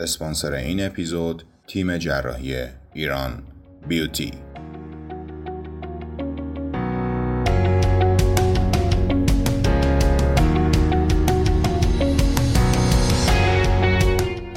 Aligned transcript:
اسپانسر 0.00 0.52
این 0.52 0.86
اپیزود 0.86 1.42
تیم 1.66 1.98
جراحی 1.98 2.54
ایران 2.92 3.42
بیوتی. 3.88 4.30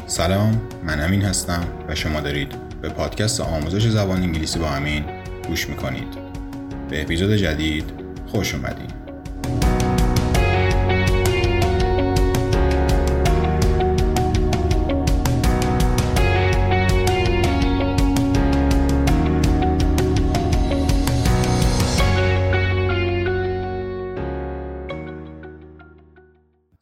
سلام 0.08 0.62
من 0.84 1.00
امین 1.00 1.22
هستم 1.22 1.68
و 1.88 1.96
شما 1.96 2.22
دارید 2.22 2.56
به 2.82 2.90
پادکست 2.90 3.42
آموزش 3.42 3.88
زبان 3.88 4.22
انگلیسی 4.22 4.60
با 4.60 4.70
امین 4.70 5.06
گوش 5.48 5.70
می‌کنید. 5.70 6.18
به 6.90 7.02
اپیزود 7.02 7.36
جدید 7.36 7.94
خوش 8.28 8.56
اومدید 8.56 8.99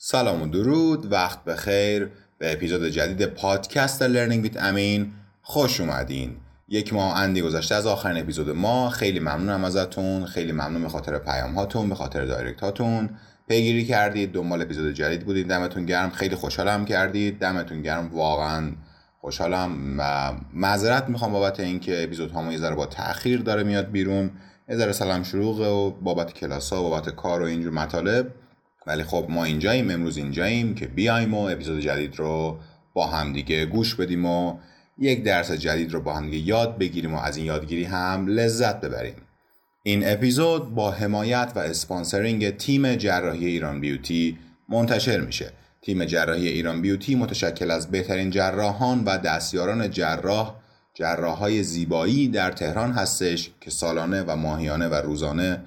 سلام 0.09 0.41
و 0.41 0.47
درود 0.47 1.11
وقت 1.11 1.43
بخیر 1.43 2.09
به 2.37 2.53
اپیزود 2.53 2.87
جدید 2.87 3.25
پادکست 3.25 4.01
Learning 4.01 4.43
with 4.43 4.63
Amin 4.63 5.13
خوش 5.41 5.81
اومدین. 5.81 6.35
یک 6.69 6.93
ماه 6.93 7.17
اندی 7.17 7.41
گذشته 7.41 7.75
از 7.75 7.85
آخرین 7.85 8.23
اپیزود 8.23 8.49
ما. 8.49 8.89
خیلی 8.89 9.19
ممنونم 9.19 9.63
ازتون 9.63 10.25
خیلی 10.25 10.51
ممنون 10.51 10.81
به 10.83 10.89
خاطر 10.89 11.17
پیام 11.19 11.55
هاتون 11.55 11.89
به 11.89 11.95
خاطر 11.95 12.25
direct 12.25 12.61
هاتون 12.61 13.09
پیگیری 13.47 13.85
کردید 13.85 14.31
دنبال 14.31 14.61
اپیزود 14.61 14.93
جدید 14.93 15.25
بودید. 15.25 15.47
دمتون 15.47 15.85
گرم. 15.85 16.09
خیلی 16.09 16.35
خوشحالم 16.35 16.85
کردید. 16.85 17.39
دمتون 17.39 17.81
گرم. 17.81 18.09
واقعا 18.13 18.71
خوشحالم 19.21 19.95
و 19.99 20.33
معذرت 20.53 21.09
می‌خوام 21.09 21.31
بابت 21.31 21.59
اینکه 21.59 22.03
اپیزود 22.03 22.31
هامو 22.31 22.51
یه 22.51 22.57
ذره 22.57 22.75
با 22.75 22.85
تاخیر 22.85 23.41
داره 23.41 23.63
میاد 23.63 23.91
بیرون. 23.91 24.31
یه 24.69 24.75
ذره 24.75 24.91
سرم 24.91 25.23
شلوغه 25.23 25.67
و 25.67 25.91
بابت 25.91 26.33
کلاس 26.33 26.73
ها 26.73 26.81
بابت 26.81 27.09
کار 27.09 27.41
و 27.41 27.45
اینجور 27.45 27.73
مطالب. 27.73 28.33
ولی 28.87 29.03
خب 29.03 29.25
ما 29.29 29.43
اینجاییم 29.43 29.91
امروز 29.91 30.17
اینجاییم 30.17 30.75
که 30.75 30.87
بیایم 30.87 31.33
و 31.33 31.37
اپیزود 31.37 31.79
جدید 31.79 32.15
رو 32.15 32.57
با 32.93 33.07
همدیگه 33.07 33.65
گوش 33.65 33.95
بدیم 33.95 34.25
و 34.25 34.57
یک 34.99 35.23
درس 35.23 35.51
جدید 35.51 35.93
رو 35.93 36.01
با 36.01 36.13
همدیگه 36.13 36.47
یاد 36.47 36.77
بگیریم 36.77 37.13
و 37.13 37.19
از 37.19 37.37
این 37.37 37.45
یادگیری 37.45 37.83
هم 37.83 38.27
لذت 38.27 38.81
ببریم. 38.81 39.15
این 39.83 40.07
اپیزود 40.07 40.75
با 40.75 40.91
حمایت 40.91 41.51
و 41.55 41.59
اسپانسرینگ 41.59 42.57
تیم 42.57 42.95
جراحی 42.95 43.45
ایران 43.45 43.81
بیوتی 43.81 44.37
منتشر 44.69 45.19
میشه. 45.19 45.51
تیم 45.81 46.05
جراحی 46.05 46.47
ایران 46.47 46.81
بیوتی 46.81 47.15
متشکل 47.15 47.71
از 47.71 47.91
بهترین 47.91 48.29
جراحان 48.29 49.03
و 49.03 49.17
دستیاران 49.17 49.89
جراح 49.89 50.55
جراحهای 50.93 51.63
زیبایی 51.63 52.27
در 52.27 52.51
تهران 52.51 52.91
هستش 52.91 53.51
که 53.61 53.71
سالانه 53.71 54.23
و 54.27 54.35
ماهیانه 54.35 54.87
و 54.87 54.93
روزانه 54.93 55.63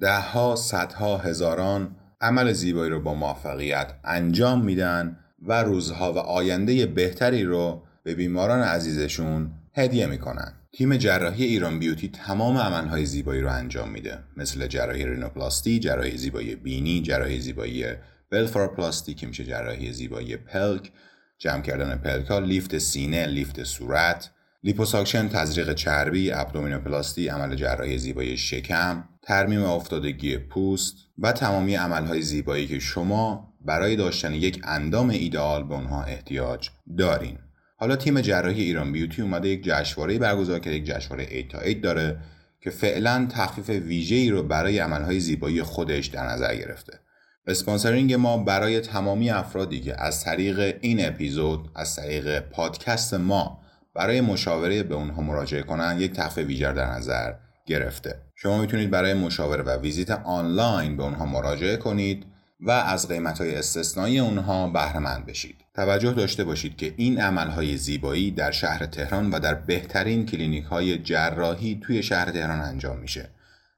دهها 0.00 0.56
صدها 0.56 1.18
هزاران 1.18 1.96
عمل 2.22 2.52
زیبایی 2.52 2.90
رو 2.90 3.00
با 3.00 3.14
موفقیت 3.14 3.92
انجام 4.04 4.64
میدن 4.64 5.16
و 5.42 5.62
روزها 5.62 6.12
و 6.12 6.18
آینده 6.18 6.86
بهتری 6.86 7.44
رو 7.44 7.82
به 8.04 8.14
بیماران 8.14 8.62
عزیزشون 8.62 9.50
هدیه 9.74 10.06
می‌کنن. 10.06 10.52
تیم 10.72 10.96
جراحی 10.96 11.44
ایران 11.44 11.78
Beauty 11.78 12.08
تمام 12.08 12.58
عملهای 12.58 13.06
زیبایی 13.06 13.40
رو 13.40 13.52
انجام 13.52 13.90
میده. 13.90 14.18
مثل 14.36 14.66
جراحی 14.66 15.06
رینوپلاستی، 15.06 15.78
جراحی 15.78 16.16
زیبایی 16.16 16.56
بینی، 16.56 17.02
جراحی 17.02 17.40
زیبایی 17.40 17.84
بلفارپلاستی 18.30 19.14
که 19.14 19.26
میشه 19.26 19.44
جراحی 19.44 19.92
زیبایی 19.92 20.36
پلک، 20.36 20.92
جمع 21.38 21.62
کردن 21.62 21.96
پلک 21.96 22.26
ها، 22.26 22.38
لیفت 22.38 22.78
سینه، 22.78 23.26
لیفت 23.26 23.64
صورت، 23.64 24.30
لیپوساکشن، 24.64 25.28
تزریق 25.28 25.74
چربی، 25.74 26.32
ابدومینوپلاستی، 26.32 27.28
عمل 27.28 27.54
جراحی 27.54 27.98
زیبایی 27.98 28.36
شکم، 28.36 29.04
ترمیم 29.22 29.62
افتادگی 29.62 30.38
پوست 30.38 30.94
و 31.18 31.32
تمامی 31.32 31.74
عملهای 31.74 32.22
زیبایی 32.22 32.66
که 32.66 32.78
شما 32.78 33.54
برای 33.60 33.96
داشتن 33.96 34.34
یک 34.34 34.60
اندام 34.64 35.10
ایدئال 35.10 35.62
به 35.62 35.74
اونها 35.74 36.02
احتیاج 36.02 36.70
دارین. 36.98 37.38
حالا 37.76 37.96
تیم 37.96 38.20
جراحی 38.20 38.62
ایران 38.62 38.92
بیوتی 38.92 39.22
اومده 39.22 39.48
یک 39.48 39.62
جشنواره 39.64 40.18
برگزار 40.18 40.58
کرده 40.58 40.76
یک 40.76 40.84
جشنواره 40.84 41.24
8 41.24 41.48
تا 41.48 41.58
8 41.58 41.80
داره 41.80 42.20
که 42.60 42.70
فعلا 42.70 43.28
تخفیف 43.30 43.70
ویژه‌ای 43.70 44.30
رو 44.30 44.42
برای 44.42 44.78
عملهای 44.78 45.20
زیبایی 45.20 45.62
خودش 45.62 46.06
در 46.06 46.26
نظر 46.26 46.56
گرفته. 46.56 46.98
اسپانسرینگ 47.46 48.14
ما 48.14 48.36
برای 48.36 48.80
تمامی 48.80 49.30
افرادی 49.30 49.80
که 49.80 50.02
از 50.02 50.24
طریق 50.24 50.78
این 50.80 51.06
اپیزود 51.06 51.68
از 51.76 51.96
طریق 51.96 52.40
پادکست 52.40 53.14
ما 53.14 53.61
برای 53.94 54.20
مشاوره 54.20 54.82
به 54.82 54.94
اونها 54.94 55.22
مراجعه 55.22 55.62
کنن 55.62 55.96
یک 56.00 56.12
تخفیف 56.12 56.46
ویژه 56.46 56.72
در 56.72 56.90
نظر 56.90 57.32
گرفته. 57.66 58.20
شما 58.34 58.60
می‌تونید 58.60 58.90
برای 58.90 59.14
مشاوره 59.14 59.62
و 59.62 59.80
ویزیت 59.80 60.10
آنلاین 60.10 60.96
به 60.96 61.02
اونها 61.02 61.26
مراجعه 61.26 61.76
کنید 61.76 62.26
و 62.60 62.70
از 62.70 63.08
قیمت 63.08 63.40
های 63.40 63.54
استثنایی 63.54 64.18
اونها 64.18 64.68
بهرهمند 64.68 65.26
بشید. 65.26 65.56
توجه 65.74 66.12
داشته 66.12 66.44
باشید 66.44 66.76
که 66.76 66.94
این 66.96 67.20
عملهای 67.20 67.76
زیبایی 67.76 68.30
در 68.30 68.50
شهر 68.50 68.86
تهران 68.86 69.30
و 69.30 69.38
در 69.38 69.54
بهترین 69.54 70.26
کلینیک 70.26 70.64
های 70.64 70.98
جراحی 70.98 71.80
توی 71.82 72.02
شهر 72.02 72.30
تهران 72.30 72.60
انجام 72.60 72.98
میشه. 72.98 73.28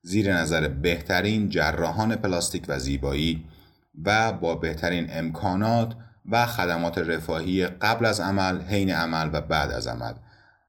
زیر 0.02 0.34
نظر 0.36 0.68
بهترین 0.68 1.48
جراحان 1.48 2.16
پلاستیک 2.16 2.64
و 2.68 2.78
زیبایی 2.78 3.44
و 4.04 4.32
با 4.32 4.54
بهترین 4.54 5.06
امکانات 5.10 5.94
و 6.30 6.46
خدمات 6.46 6.98
رفاهی 6.98 7.66
قبل 7.66 8.04
از 8.06 8.20
عمل، 8.20 8.60
حین 8.60 8.90
عمل 8.90 9.30
و 9.32 9.40
بعد 9.40 9.70
از 9.70 9.86
عمل. 9.86 10.12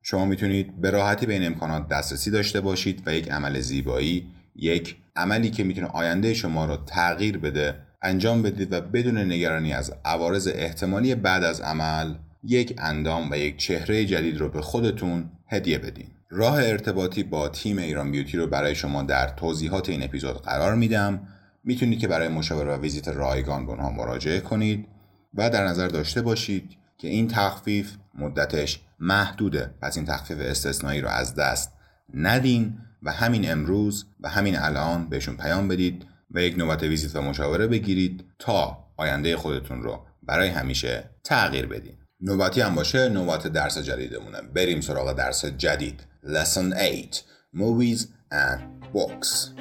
شما 0.02 0.26
می‌تونید 0.26 0.82
به 0.82 0.90
راحتی 0.90 1.26
به 1.26 1.34
این 1.34 1.46
امکانات 1.46 1.88
دسترسی 1.88 2.32
داشته 2.32 2.62
باشید 2.62 3.04
و 3.06 3.14
یک 3.14 3.32
عمل 3.32 3.60
زیبایی 3.60 4.28
یک 4.56 4.96
عملی 5.16 5.50
که 5.50 5.64
می‌تونه 5.64 5.88
آینده 5.88 6.34
شما 6.34 6.66
رو 6.66 6.78
تغییر 6.78 7.38
بده 7.38 7.76
انجام 8.02 8.42
بدید 8.42 8.74
و 8.74 8.82
بدون 8.82 9.18
نگرانی 9.18 9.74
از 9.74 9.94
عوارض 10.06 10.50
احتمالی 10.54 11.16
بعد 11.16 11.44
از 11.44 11.62
عمل 11.62 12.16
یک 12.44 12.76
اندام 12.78 13.32
و 13.32 13.36
یک 13.36 13.58
چهره 13.58 14.06
جدید 14.06 14.38
رو 14.38 14.50
به 14.50 14.62
خودتون 14.62 15.30
هدیه 15.48 15.78
بدین. 15.78 16.08
راه 16.30 16.56
ارتباطی 16.56 17.24
با 17.24 17.50
تیم 17.50 17.78
ایران 17.78 18.12
بیوتی 18.12 18.38
رو 18.38 18.48
برای 18.48 18.76
شما 18.76 19.04
در 19.04 19.28
توضیحات 19.28 19.90
این 19.90 20.04
اپیزود 20.04 20.42
قرار 20.42 20.76
میدم. 20.76 21.28
می‌تونید 21.64 22.00
که 22.00 22.08
برای 22.08 22.28
مشاوره 22.28 22.76
و 22.76 22.82
ویزیت 22.82 23.08
رایگان 23.08 23.66
به 23.66 23.72
اونها 23.72 23.92
مراجعه 23.92 24.40
کنید. 24.40 24.88
و 25.36 25.50
در 25.50 25.68
نظر 25.68 25.88
داشته 25.88 26.22
باشید 26.22 26.78
که 26.98 27.08
این 27.08 27.28
تخفیف 27.28 27.92
مدتش 28.18 28.80
محدوده. 29.00 29.74
پس 29.82 29.98
این 29.98 30.06
تخفیف 30.06 30.38
استثنایی 30.40 31.02
رو 31.02 31.08
از 31.08 31.36
دست 31.36 31.72
ندین 32.14 32.78
و 33.04 33.12
همین 33.12 33.52
امروز 33.52 34.06
و 34.20 34.30
همین 34.30 34.60
الان 34.60 35.10
بهشون 35.10 35.38
پیام 35.38 35.68
بدید 35.68 36.06
و 36.32 36.42
یک 36.42 36.58
نوبت 36.58 36.84
ویزیت 36.84 37.16
و 37.16 37.22
مشاوره 37.22 37.68
بگیرید 37.68 38.26
تا 38.40 38.78
آینده 38.98 39.38
خودتون 39.38 39.84
رو 39.84 40.06
برای 40.24 40.48
همیشه 40.48 41.10
تغییر 41.24 41.66
بدین. 41.66 41.98
نوبتی 42.22 42.62
هم 42.62 42.76
باشه 42.76 43.10
نوبت 43.10 43.48
درس 43.48 43.78
جدیدمونه. 43.78 44.42
بریم 44.42 44.82
سراغ 44.82 45.14
درس 45.14 45.46
جدید. 45.46 46.04
Lesson 46.26 46.74
8 46.74 47.24
Movies 47.54 48.08
and 48.32 48.62
Books. 48.94 49.52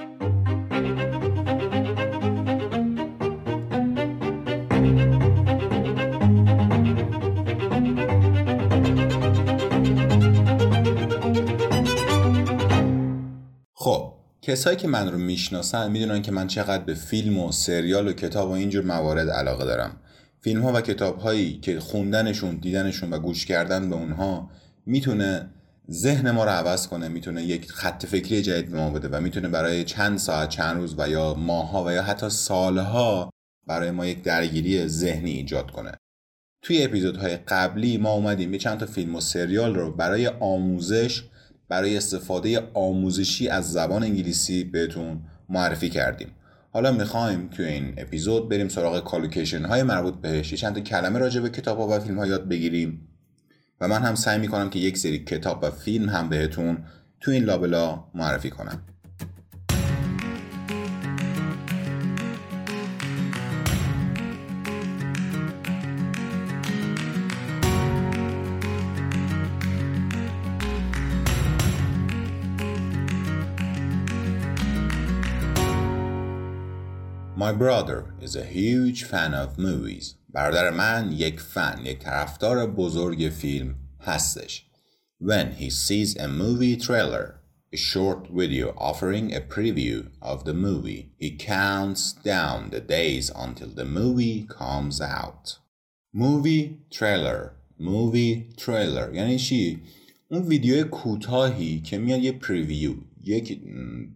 کسایی 14.47 14.77
که 14.77 14.89
من 14.89 15.13
رو 15.13 15.19
می‌شناسن 15.19 15.91
می‌دونن 15.91 16.23
که 16.23 16.33
من 16.33 16.47
چقدر 16.47 16.85
به 16.85 16.95
فیلم 16.95 17.39
و 17.39 17.53
سریال 17.53 18.09
و 18.09 18.13
کتاب 18.13 18.49
و 18.49 18.53
اینجور 18.53 18.85
موارد 18.85 19.31
علاقه 19.31 19.65
دارم. 19.65 19.97
فیلم 20.41 20.63
ها 20.63 20.73
و 20.73 20.81
کتاب 20.81 21.19
هایی 21.19 21.59
که 21.59 21.81
خوندنشون 21.81 22.57
دیدنشون 22.57 23.11
و 23.11 23.19
گوش 23.19 23.47
کردن 23.47 23.91
به 23.91 23.97
اونها 23.97 24.51
می‌تونه 24.87 25.51
ذهن 25.91 26.31
ما 26.31 26.45
رو 26.45 26.51
عوض 26.51 26.87
کنه 26.87 27.09
می‌تونه 27.09 27.43
یک 27.43 27.71
خط 27.71 28.07
فکری 28.07 28.43
جدید 28.43 28.71
به 28.71 28.77
ما 28.77 28.91
بده 28.91 29.09
و 29.09 29.21
می‌تونه 29.21 29.49
برای 29.49 29.85
چند 29.85 30.19
ساعت 30.19 30.49
چند 30.49 30.77
روز 30.77 30.95
و 30.99 31.09
یا 31.09 31.35
ماها 31.35 31.85
و 31.85 31.93
یا 31.93 32.03
حتی 32.03 32.31
سالها 32.31 33.31
برای 33.67 33.91
ما 33.91 34.07
یک 34.07 34.23
درگیری 34.23 34.89
ذهنی 34.89 35.31
ایجاد 35.31 35.71
کنه. 35.71 35.93
توی 36.63 36.83
اپیزودهای 36.83 37.37
قبلی 37.37 37.99
ما 37.99 38.13
اومدیم 38.13 38.53
یه 38.53 38.59
چند 38.59 38.79
تا 38.79 38.87
فیلم 38.87 39.15
و 39.15 39.21
سریال 39.21 39.75
رو 39.75 39.93
برای 39.93 40.27
آموزش 40.27 41.23
برای 41.69 41.97
استفاده 41.97 42.71
آموزشی 42.75 43.49
از 43.49 43.73
زبان 43.73 44.03
انگلیسی 44.03 44.65
بهتون 44.65 45.21
معرفی 45.49 45.91
کردیم. 45.91 46.29
حالا 46.71 46.93
می‌خوایم 46.93 47.49
که 47.49 47.69
این 47.69 47.95
اپیزود 47.97 48.49
بریم 48.49 48.69
سراغ 48.69 49.05
کالوکیشن 49.05 49.65
های 49.65 49.83
مربوط 49.83 50.15
بهش. 50.15 50.53
یه 50.53 50.59
چند 50.59 50.79
کلمه 50.79 51.19
راجع 51.19 51.41
به 51.41 51.51
کتاب 51.51 51.81
و 51.81 52.01
فیلم 52.01 52.19
ها 52.19 52.27
یاد 52.27 52.49
بگیریم. 52.49 53.09
و 53.81 53.89
من 53.89 54.03
هم 54.03 54.15
سعی 54.15 54.39
می‌کنم 54.39 54.71
که 54.71 54.79
یک 54.79 54.99
سری 54.99 55.19
کتاب 55.19 55.59
و 55.63 55.71
فیلم 55.71 56.09
هم 56.09 56.29
بهتون 56.29 56.79
تو 57.21 57.31
این 57.31 57.45
لابلا 57.45 58.05
معرفی 58.15 58.51
کنم. 58.51 58.83
My 77.44 77.52
brother 77.54 78.14
is 78.22 78.36
a 78.36 78.46
huge 78.46 79.04
fan 79.04 79.34
of 79.34 79.58
movies. 79.58 80.16
برادر 80.30 80.70
من 80.70 81.12
یک 81.12 81.40
فن، 81.40 81.80
یک 81.86 82.00
طرفدار 82.00 82.68
بزرگ 82.68 83.30
فیلم 83.30 83.76
هستش. 84.00 84.66
When 85.22 85.52
he 85.52 85.70
sees 85.70 86.16
a 86.16 86.28
movie 86.28 86.78
trailer, 86.78 87.40
a 87.74 87.78
short 87.78 88.28
video 88.30 88.74
offering 88.78 89.34
a 89.34 89.42
preview 89.42 90.08
of 90.22 90.44
the 90.44 90.54
movie, 90.54 91.12
he 91.18 91.38
counts 91.38 92.14
down 92.14 92.70
the 92.72 92.82
days 92.82 93.32
until 93.36 93.70
the 93.70 93.86
movie 93.86 94.48
comes 94.60 95.00
out. 95.02 95.60
Movie 96.14 96.80
trailer 96.92 97.54
movie 97.80 98.50
trailer 98.58 99.14
یعنی 99.14 99.38
چی؟ 99.38 99.82
اون 100.32 100.42
ویدیو 100.42 100.84
کوتاهی 100.84 101.82
که 101.82 101.98
میاد 101.98 102.20
یه 102.20 102.32
پریویو 102.32 102.94
یک 103.24 103.62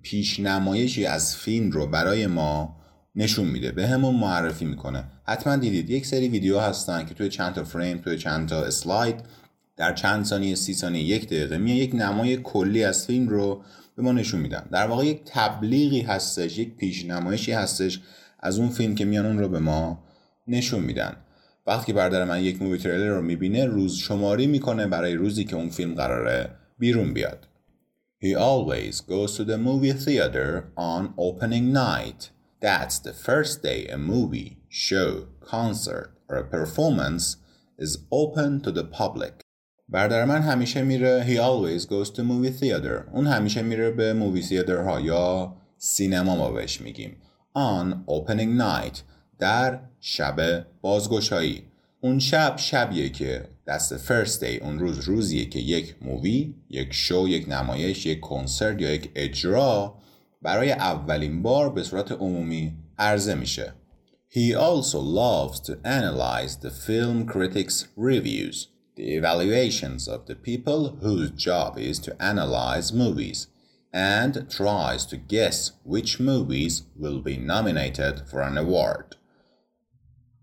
پیش 0.01 0.39
نمایشی 0.39 1.05
از 1.05 1.35
فیلم 1.35 1.71
رو 1.71 1.87
برای 1.87 2.27
ما 2.27 2.77
نشون 3.18 3.46
میده. 3.46 3.72
به 3.72 3.86
همون 3.86 4.14
معرفی 4.14 4.64
می‌کنه. 4.64 5.04
حتما 5.24 5.56
دیدید. 5.56 5.90
یک 5.90 6.06
سری 6.06 6.28
ویدیو 6.28 6.58
هستن 6.58 7.06
که 7.06 7.14
توی 7.14 7.28
چند 7.28 7.54
تا 7.54 7.64
فریم 7.64 7.98
توی 7.98 8.18
چند 8.18 8.48
تا 8.48 8.64
اسلاید 8.64 9.20
در 9.76 9.94
چند 9.94 10.24
ثانیه 10.24 10.54
سی 10.54 10.74
ثانیه 10.74 11.02
یک 11.02 11.26
دقیقه 11.26 11.58
میاد 11.58 11.76
یک 11.76 11.94
نمای 11.94 12.36
کلی 12.36 12.84
از 12.84 13.06
فیلم 13.06 13.28
رو 13.28 13.62
به 13.96 14.02
ما 14.02 14.12
نشون 14.12 14.40
میدن. 14.40 14.68
در 14.72 14.86
واقع 14.86 15.06
یک 15.06 15.20
تبلیغی 15.26 16.00
هستش 16.00 16.58
یک 16.58 16.76
پیش 16.76 17.04
نمایشی 17.04 17.52
هستش 17.52 18.00
از 18.40 18.58
اون 18.58 18.68
فیلم 18.68 18.94
که 18.94 19.04
میان 19.04 19.26
اون 19.26 19.38
رو 19.38 19.48
به 19.48 19.58
ما 19.58 20.04
نشون 20.46 20.80
میدن. 20.80 21.16
وقتی 21.66 21.92
برادر 21.92 22.24
من 22.24 22.42
یک 22.42 22.62
مووی 22.62 22.78
تریلر 22.78 23.08
رو 23.08 23.22
می‌بینه 23.22 23.64
روز 23.64 23.96
شماری 23.96 24.46
می‌کنه 24.46 24.86
برای 24.86 25.14
روزی 25.14 25.44
که 25.44 25.56
اون 25.56 25.68
فیلم 25.68 25.94
قراره 25.94 26.50
بیرون 26.78 27.14
بیاد. 27.14 27.48
He 28.24 28.34
always 28.34 28.94
goes 29.00 29.36
to 29.36 29.44
the 29.44 29.58
movie 29.68 29.92
theater 30.04 30.50
on 30.76 31.02
opening 31.16 31.72
night. 31.72 32.37
That's 32.60 32.98
the 32.98 33.12
first 33.12 33.62
day 33.62 33.86
a 33.86 33.98
movie, 33.98 34.58
show, 34.68 35.28
concert 35.40 36.12
or 36.28 36.36
a 36.38 36.44
performance 36.44 37.36
is 37.78 37.98
open 38.10 38.60
to 38.62 38.72
the 38.72 38.84
public. 38.84 39.44
برادر 39.88 40.24
من 40.24 40.42
همیشه 40.42 40.82
میره 40.82 41.24
He 41.24 41.38
always 41.38 41.86
goes 41.86 42.10
to 42.10 42.22
movie 42.22 42.60
theater. 42.60 43.10
اون 43.12 43.26
همیشه 43.26 43.62
میره 43.62 43.90
به 43.90 44.12
مووی 44.12 44.42
theater 44.42 44.84
ها 44.84 45.00
یا 45.00 45.56
سینما 45.76 46.36
ما 46.36 46.50
بهش 46.50 46.80
میگیم. 46.80 47.16
On 47.54 48.04
opening 48.06 48.60
night. 48.60 48.98
در 49.38 49.80
شب 50.00 50.66
بازگشایی 50.80 51.62
اون 52.00 52.18
شب 52.18 52.56
شبیه 52.56 53.08
که 53.08 53.48
دست 53.66 53.96
فرست 53.96 54.44
دی 54.44 54.56
اون 54.56 54.78
روز 54.78 54.98
روزیه 54.98 55.44
که 55.44 55.58
یک 55.58 55.96
مووی 56.02 56.54
یک 56.70 56.92
شو 56.92 57.28
یک 57.28 57.48
نمایش 57.48 58.06
یک 58.06 58.20
کنسرت 58.20 58.80
یا 58.80 58.94
یک 58.94 59.10
اجرا 59.14 59.94
برای 60.41 60.71
اولین 60.71 61.41
بار 61.41 61.69
به 61.69 61.83
صورت 61.83 62.11
عمومی 62.11 62.73
عرضه 62.97 63.35
میشه 63.35 63.73
He 64.29 64.55
also 64.55 64.99
loves 64.99 65.59
to 65.59 65.73
analyze 65.85 66.57
the 66.57 66.71
film 66.71 67.27
critics 67.33 67.87
reviews 67.95 68.67
the 68.95 69.15
evaluations 69.19 70.07
of 70.07 70.25
the 70.25 70.35
people 70.35 70.97
whose 71.01 71.29
job 71.31 71.77
is 71.77 71.99
to 71.99 72.11
analyze 72.19 72.91
movies 72.93 73.47
and 73.93 74.49
tries 74.49 75.05
to 75.05 75.17
guess 75.17 75.71
which 75.83 76.19
movies 76.19 76.83
will 76.95 77.21
be 77.21 77.37
nominated 77.37 78.15
for 78.29 78.41
an 78.41 78.57
award 78.57 79.15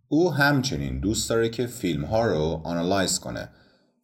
او 0.08 0.32
همچنین 0.32 1.00
دوست 1.00 1.30
داره 1.30 1.48
که 1.48 1.66
فیلم 1.66 2.04
ها 2.04 2.26
رو 2.26 2.60
آنالایز 2.64 3.18
کنه 3.18 3.48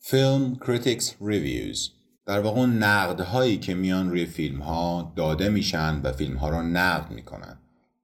فیلم 0.01 0.57
کریتیکس 0.67 1.15
ریویوز 1.21 1.93
در 2.32 2.40
واقع 2.40 2.60
اون 2.60 2.78
نقد 2.78 3.20
هایی 3.20 3.58
که 3.58 3.74
میان 3.74 4.10
روی 4.10 4.26
فیلم 4.26 4.62
ها 4.62 5.14
داده 5.16 5.50
میشن 5.50 6.02
و 6.04 6.12
فیلم 6.12 6.38
ها 6.38 6.50
رو 6.50 6.62
نقد 6.62 7.12
می‌کنن. 7.12 7.58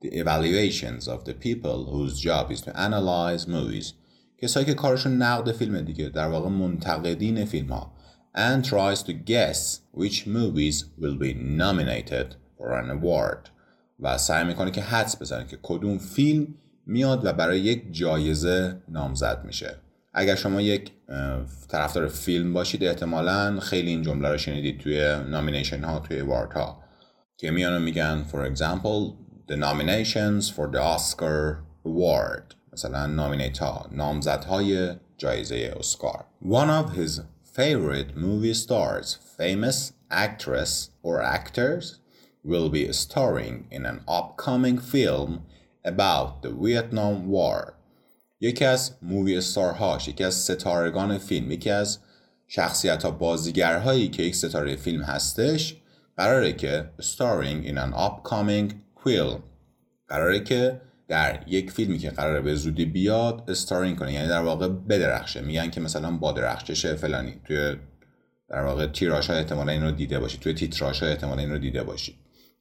The 0.06 0.07
evaluations 0.07 1.03
of 1.03 1.24
the 1.24 1.33
people 1.33 1.85
whose 1.91 2.19
job 2.19 2.51
is 2.51 2.62
to 2.62 2.71
analyze 2.75 3.47
movies. 3.47 3.94
کسایی 4.41 4.65
که 4.65 4.74
کارشون 4.74 5.21
نقد 5.21 5.51
فیلم 5.51 5.81
دیگه 5.81 6.09
در 6.09 6.27
واقع 6.27 6.50
منتقدین 6.50 7.45
فیلم 7.45 7.68
ها 7.68 7.94
and 8.35 8.65
tries 8.65 9.00
to 9.00 9.12
guess 9.12 9.79
which 9.97 10.27
movies 10.27 10.83
will 11.01 11.18
be 11.19 11.33
nominated 11.33 12.35
for 12.57 12.71
an 12.81 12.89
award. 12.89 13.50
و 14.00 14.18
سعی 14.18 14.45
می‌کنه 14.45 14.71
که 14.71 14.81
حدس 14.81 15.21
بزنه 15.21 15.47
که 15.47 15.59
کدوم 15.63 15.97
فیلم 15.97 16.47
میاد 16.85 17.25
و 17.25 17.33
برای 17.33 17.59
یک 17.59 17.83
جایزه 17.91 18.81
نامزد 18.89 19.44
میشه. 19.45 19.87
اگر 20.19 20.36
شما 20.36 20.62
یک 20.62 20.92
طرفدار 21.68 22.08
فیلم 22.08 22.54
باشید 22.54 22.84
احتمالا 22.84 23.60
خیلی 23.60 23.90
این 23.90 24.02
جمله 24.02 24.30
رو 24.30 24.38
شنیدید 24.38 24.80
توی 24.80 25.16
نامینیشن 25.30 25.84
ها 25.84 26.00
توی 26.00 26.22
وارد 26.22 26.54
ها 26.54 26.84
که 27.38 27.52
میان 27.52 27.81
میگن 27.81 28.25
for 28.31 28.56
example 28.56 29.14
the 29.52 29.56
nominations 29.56 30.50
for 30.50 30.68
the 30.74 30.80
Oscar 30.80 31.58
award 31.86 32.56
مثلا 32.74 33.06
نامینیت 33.06 33.58
ها 33.58 33.88
نامزد 33.92 34.44
های 34.44 34.96
جایزه 35.18 35.74
اسکار 35.80 36.25
one 36.44 36.69
of 36.84 36.98
his 36.98 37.22
favorite 37.58 38.18
movie 38.18 38.54
stars 38.54 39.18
famous 39.40 39.92
actress 40.12 40.90
or 41.04 41.22
actors 41.22 41.86
will 42.46 42.69
be 42.69 42.94
starring 42.94 43.68
in 43.72 43.86
an 43.86 44.00
upcoming 44.19 44.78
film 44.94 45.31
about 45.86 46.42
the 46.42 46.52
Vietnam 46.64 47.28
War 47.28 47.76
یکی 48.39 48.66
از 48.66 48.92
مووی 49.01 49.38
استارهاش 49.38 50.07
یکی 50.07 50.24
از 50.24 50.34
ستارگان 50.34 51.18
فیلم 51.18 51.51
یکی 51.51 51.69
از 51.69 52.00
شخصیت 52.48 53.04
ها 53.04 53.12
بازیگرهایی 53.12 54.07
که 54.07 54.24
یک 54.24 54.36
ستاره 54.36 54.75
فیلم 54.75 55.01
هستش 55.01 55.75
قراره 56.18 56.54
که 56.54 56.89
starring 57.01 57.68
in 57.68 57.78
an 57.78 57.98
upcoming 57.98 58.74
film 59.04 59.39
قراره 60.07 60.39
که 60.39 60.81
در 61.07 61.44
یک 61.48 61.72
فیلمی 61.72 61.98
که 61.98 62.10
قراره 62.10 62.42
به 62.42 62.56
زودی 62.56 62.86
بیاد 62.86 63.44
استارینگ 63.48 64.00
کنه 64.00 64.13
یعنی 64.13 64.28
در 64.28 64.42
واقع 64.42 64.68
بدرخشه. 64.68 65.42
میگن 65.42 65.69
که 65.69 65.81
مثلا 65.81 66.12
با 66.12 66.31
درخشش 66.31 66.86
فلانی. 66.86 67.42
توی 67.45 67.75
در 68.50 68.62
واقع 68.62 68.88
تیراش 68.88 69.30
ها 69.30 69.36
احتمالا 69.36 69.72
این 69.72 69.83
رو 69.83 69.92
دیده 69.92 70.19
باشید 70.19 70.40
توی 70.40 70.54
تیتراش 70.54 71.04
ها 71.04 71.10
احتمالا 71.10 71.42
این 71.42 71.51
رو 71.51 71.57
دیده 71.57 71.83
باشید 71.83 72.16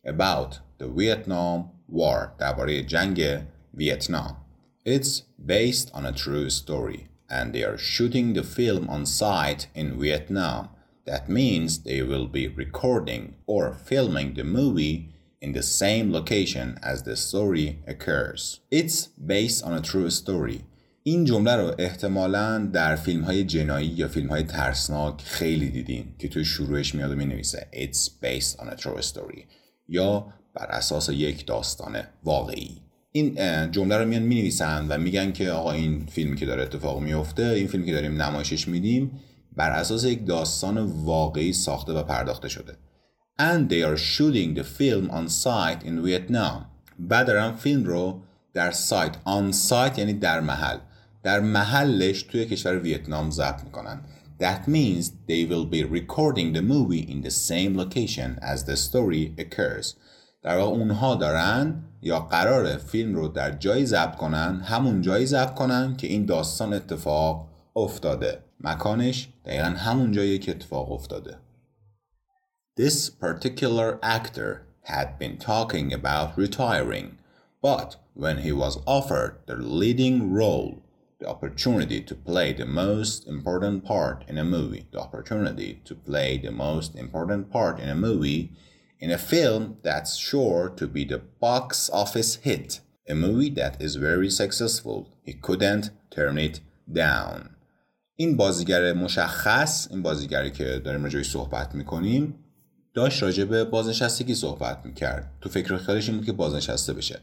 about 0.07 0.55
the 0.81 0.87
Vietnam 0.99 1.65
War 1.93 2.29
درباره 2.39 2.83
جنگ 2.83 3.39
ویتنام. 3.75 4.46
It's 4.86 5.24
based 5.44 5.92
on 5.94 6.06
a 6.06 6.12
true 6.12 6.50
story 6.50 7.08
and 7.30 7.54
they 7.54 7.64
are 7.64 7.78
shooting 7.78 8.34
the 8.34 8.44
film 8.44 8.90
on 8.90 9.06
site 9.06 9.68
in 9.74 10.00
Vietnam. 10.00 10.70
That 11.06 11.30
means 11.30 11.84
they 11.84 12.02
will 12.02 12.28
be 12.28 12.48
recording 12.48 13.36
or 13.48 13.74
filming 13.74 14.34
the 14.34 14.44
movie 14.44 15.10
in 15.42 15.54
the 15.54 15.64
same 15.64 16.12
location 16.12 16.78
as 16.84 17.04
the 17.04 17.16
story 17.16 17.80
occurs. 17.88 18.60
It's 18.70 19.08
based 19.08 19.64
on 19.64 19.74
a 19.74 19.82
true 19.82 20.10
story. 20.10 20.62
این 21.04 21.26
جمله 21.26 21.56
رو 21.56 21.76
احتمالا 21.80 22.58
در 22.74 22.96
فیلم 22.96 23.24
های 23.24 23.44
جنایی 23.44 23.88
یا 23.88 24.08
فیلم 24.08 24.30
های 24.30 24.44
ترسناک 24.44 25.22
خیلی 25.22 25.70
دیدین 25.70 26.16
که 26.20 26.28
توی 26.28 26.46
شروعش 26.46 26.96
میاد 26.96 27.12
و 27.12 27.16
می 27.16 27.26
نویسه 27.26 27.68
It's 27.74 28.10
based 28.10 28.60
on 28.60 28.68
a 28.68 28.76
true 28.76 29.02
story 29.02 29.44
یا 29.88 30.34
بر 30.54 30.66
اساس 30.66 31.10
یک 31.10 31.46
داستان 31.46 32.04
واقعی 32.24 32.82
این 33.17 33.71
جمله 33.71 33.97
رو 33.97 34.09
میان 34.09 34.23
می 34.23 34.35
نویسن 34.35 34.87
و 34.89 34.99
میگن 34.99 35.33
که 35.33 35.51
آقا 35.51 35.73
این 35.73 36.07
فیلمی 36.07 36.37
که 36.37 36.47
داره 36.47 36.63
اتفاق 36.63 37.01
میفته 37.01 37.43
این 37.43 37.67
فیلمی 37.67 37.87
که 37.87 37.93
داریم 37.93 38.23
نمایشش 38.23 38.69
میدیم 38.69 39.11
بر 39.57 39.71
اساس 39.71 40.05
یک 40.05 40.27
داستان 40.27 40.79
واقعی 40.79 41.53
ساخته 41.53 41.93
و 41.93 42.03
پرداخته 42.03 42.49
شده. 42.49 42.73
And 43.41 43.69
they 43.69 43.83
are 43.83 43.97
shooting 43.97 44.55
the 44.59 44.65
film 44.79 45.11
on 45.11 45.29
site 45.29 45.87
in 45.87 46.07
Vietnam. 46.07 46.65
بعد 46.99 47.27
دارن 47.27 47.53
فیلم 47.53 47.85
رو 47.85 48.21
در 48.55 48.71
سایت 48.71 49.13
on 49.13 49.53
site 49.69 49.99
یعنی 49.99 50.13
در 50.13 50.41
محل. 50.41 50.79
در 51.23 51.41
محلش 51.41 52.23
توی 52.23 52.47
کشور 52.47 52.79
ویتنام 52.79 53.31
ضبط 53.31 53.65
می‌کنن. 53.65 54.01
That 54.41 54.69
means 54.69 55.05
they 55.29 55.45
will 55.51 55.67
be 55.75 55.83
recording 55.83 56.53
the 56.53 56.63
movie 56.63 57.05
in 57.13 57.23
the 57.23 57.31
same 57.31 57.77
location 57.77 58.39
as 58.43 58.65
the 58.65 58.77
story 58.77 59.35
occurs. 59.39 59.95
در 60.47 60.59
واقع 60.59 60.71
اونها 60.71 61.15
دارن 61.15 61.83
یا 62.03 62.21
قرار 62.21 62.77
فیلم 62.77 63.15
رو 63.15 63.29
در 63.29 63.51
جایی 63.51 63.87
ضبط 63.87 64.17
کنن 64.17 64.61
همون 64.61 65.03
جایی 65.03 65.27
ضبط 65.27 65.55
کنن 65.55 65.97
که 65.97 66.07
این 66.07 66.27
داستان 66.27 66.73
اتفاق 66.73 67.49
افتاده 67.77 68.39
مکانش 68.61 69.29
دقیقا 69.45 69.65
همون 69.65 70.13
جایی 70.13 70.39
که 70.39 70.51
اتفاق 70.51 70.93
افتاده 70.93 71.37
This 72.81 73.11
particular 73.11 73.99
actor 74.03 74.53
had 74.83 75.09
been 75.19 75.37
talking 75.51 75.93
about 75.93 76.39
retiring 76.39 77.09
but 77.63 77.97
when 78.23 78.37
he 78.45 78.53
was 78.53 78.75
offered 78.87 79.33
the 79.49 79.57
leading 79.81 80.17
role 80.41 80.71
the 81.21 81.29
opportunity 81.35 82.01
to 82.11 82.15
play 82.15 82.49
the 82.53 82.71
most 82.83 83.27
important 83.35 83.85
part 83.91 84.19
in 84.31 84.37
a 84.39 84.51
movie 84.57 84.85
the 84.93 85.01
opportunity 85.07 85.71
to 85.89 85.95
play 86.09 86.31
the 86.47 86.55
most 86.67 86.91
important 87.05 87.43
part 87.57 87.75
in 87.83 87.89
a 87.89 88.03
movie 88.09 88.43
in 89.01 89.11
a 89.11 89.19
film 89.19 89.63
that's 89.83 90.17
sure 90.17 90.69
to 90.79 90.87
be 90.87 91.05
the 91.05 91.21
box 91.41 91.91
office 92.03 92.33
hit, 92.47 92.81
a 93.09 93.15
movie 93.15 93.51
that 93.51 93.75
is 93.81 93.97
very 93.97 94.31
successful. 94.31 94.99
He 95.27 95.33
couldn't 95.47 95.91
turn 96.11 96.39
it 96.39 96.61
down. 96.93 97.51
این 98.19 98.37
بازیگر 98.37 98.93
مشخص 98.93 99.89
این 99.91 100.03
بازیگری 100.03 100.51
که 100.51 100.83
داریم 100.85 101.05
راجعش 101.05 101.31
صحبت 101.31 101.75
می‌کنیم 101.75 102.35
داشت 102.95 103.23
راجع 103.23 103.45
به 103.45 103.65
بازنشستگی 103.65 104.35
صحبت 104.35 104.81
می‌کرد. 104.85 105.33
تو 105.41 105.49
فکر 105.49 105.77
خیالش 105.77 106.09
این 106.09 106.17
بود 106.17 106.27
که 106.27 106.33
بازنشسته 106.33 106.93
بشه. 106.93 107.21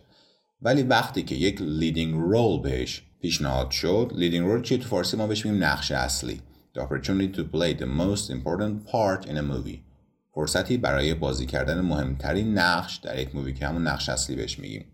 ولی 0.61 0.83
وقتی 0.83 1.23
که 1.23 1.35
یک 1.35 1.61
leading 1.61 2.13
role 2.13 2.61
بهش 2.61 3.03
پیشنهاد 3.21 3.71
شد 3.71 4.11
leading 4.15 4.45
role 4.45 4.61
چیه؟ 4.61 4.77
تو 4.77 4.87
فارسی 4.87 5.17
ما 5.17 5.27
بهش 5.27 5.45
میگیم 5.45 5.63
نقش 5.63 5.91
اصلی. 5.91 6.41
The 6.75 6.81
opportunity 6.81 7.37
to 7.37 7.43
play 7.55 7.73
the 7.73 7.85
most 7.85 8.29
important 8.29 8.91
part 8.91 9.25
in 9.29 9.37
a 9.37 9.41
movie. 9.41 9.92
فرصتی 10.33 10.77
برای 10.77 11.13
بازی 11.13 11.45
کردن 11.45 11.81
مهمترین 11.81 12.57
نقش 12.57 12.97
در 12.97 13.19
یک 13.19 13.35
movie 13.35 13.53
که 13.53 13.67
همون 13.67 13.87
نقش 13.87 14.09
اصلی 14.09 14.35
بهش 14.35 14.59
میگیم. 14.59 14.85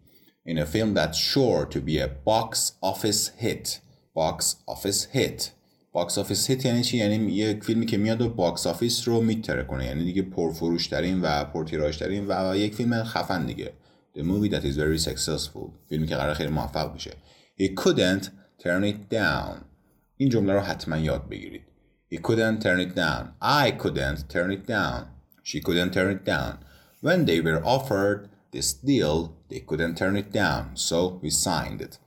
In 0.48 0.58
a 0.58 0.66
film 0.66 0.94
that's 0.96 1.18
sure 1.18 1.66
to 1.66 1.80
be 1.80 1.98
a 2.00 2.10
box 2.28 2.72
office 2.82 3.32
hit. 3.44 3.80
Box 4.16 4.56
office 4.68 5.04
hit. 5.16 5.52
box 5.92 6.18
office 6.18 6.50
hit 6.50 6.66
یعنی 6.66 6.84
چی؟ 6.84 6.98
یعنی 6.98 7.16
یک 7.16 7.64
فیلمی 7.64 7.86
که 7.86 7.98
میاد 7.98 8.22
و 8.22 8.30
box 8.30 8.68
office 8.68 9.08
رو 9.08 9.22
می‌ترکونه. 9.22 9.86
یعنی 9.86 10.04
دیگه 10.04 10.22
پرفروش 10.22 10.88
ترین 10.88 11.22
و 11.22 11.44
پرتیراژ 11.44 11.98
ترین 11.98 12.26
و 12.28 12.56
یک 12.56 12.76
فیلم 12.76 13.04
خفن 13.04 13.46
دیگه. 13.46 13.74
The 14.18 14.22
movie 14.22 14.50
that 14.50 14.64
is 14.64 14.78
very 14.78 15.10
successful. 15.10 15.70
فیلمی 15.90 16.08
که 16.08 16.16
قرار 16.16 16.34
خیلی 16.34 16.52
موفق 16.52 16.94
بشه. 16.96 17.12
He 17.62 17.66
couldn't 17.66 18.26
turn 18.64 18.84
it 18.84 19.16
down. 19.16 19.56
این 20.18 20.30
جمله 20.30 20.54
رو 20.54 20.60
حتما 20.60 20.98
یاد 20.98 21.30
بگیرید. 21.30 21.62
He 22.14 22.18
couldn't 22.18 22.64
turn 22.64 22.80
it 22.80 22.96
down. 22.96 23.24
I 23.42 23.72
couldn't 23.72 24.34
turn 24.34 24.52
it 24.52 24.68
down. 24.68 25.19
She 25.50 25.60
couldn't 25.66 25.94
turn 25.98 26.10
it 26.16 26.24
down. 26.34 26.54
When 27.06 27.20
they 27.30 27.40
were 27.48 27.62
offered 27.76 28.20
this 28.54 28.70
deal 28.92 29.18
they 29.50 29.62
couldn't 29.70 29.96
turn 30.02 30.16
it 30.24 30.30
down 30.42 30.62
so 30.88 30.98
we 31.24 31.30
signed 31.30 31.82
it. 31.82 31.98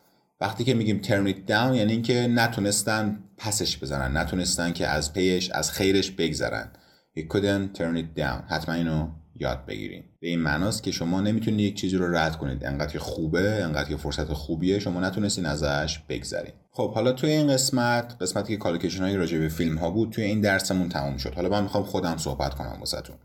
وقتی 0.41 0.65
که 0.65 0.75
میگیم 0.75 1.03
turn 1.03 1.27
it 1.27 1.51
down 1.51 1.75
یعنی 1.75 1.93
اینکه 1.93 2.27
نتونستن 2.27 3.19
پسش 3.37 3.79
بزنن 3.79 4.17
نتونستن 4.17 4.73
که 4.73 4.87
از 4.87 5.13
پیش 5.13 5.51
از 5.51 5.73
خیرش 5.73 6.11
بگذرن. 6.11 6.71
He 7.19 7.21
couldn't 7.21 7.79
turn 7.79 7.97
it 7.97 8.21
down. 8.21 8.53
حتما 8.53 8.75
اینو 8.75 9.09
یاد 9.37 9.67
بگیریم. 9.67 10.05
به 10.21 10.29
این 10.29 10.41
معناست 10.41 10.83
که 10.83 10.91
شما 10.91 11.21
نمی‌تونید 11.21 11.61
یک 11.61 11.77
چیزی 11.77 11.97
رو 11.97 12.17
رد 12.17 12.37
کنید. 12.37 12.65
انقدر 12.65 12.93
که 12.93 12.99
خوبه 12.99 13.65
انقدر 13.65 13.89
که 13.89 13.97
فرصت 13.97 14.33
خوبیه 14.33 14.79
شما 14.79 15.01
نتونستین 15.01 15.47
ازش 15.47 15.99
بگذرید 16.09 16.55
خب 16.71 16.95
حالا 16.95 17.13
توی 17.13 17.31
این 17.31 17.53
قسمت 17.53 18.17
قسمتی 18.21 18.53
که 18.53 18.59
کالیکیشن 18.59 19.03
های 19.03 19.17
راجع 19.17 19.39
به 19.39 19.49
فیلم 19.49 19.79
ها 19.79 19.91
بود 19.91 20.11
توی 20.11 20.25
این 20.25 20.41
درسمون 20.41 20.89
تموم 20.89 21.17
شد. 21.17 21.35
حالا 21.35 21.49
من 21.49 21.63
می‌خوام 21.63 21.85
خودم 21.85 22.17
صحبت 22.17 22.55
کنم 22.55 22.77
واسهتون. 22.81 23.17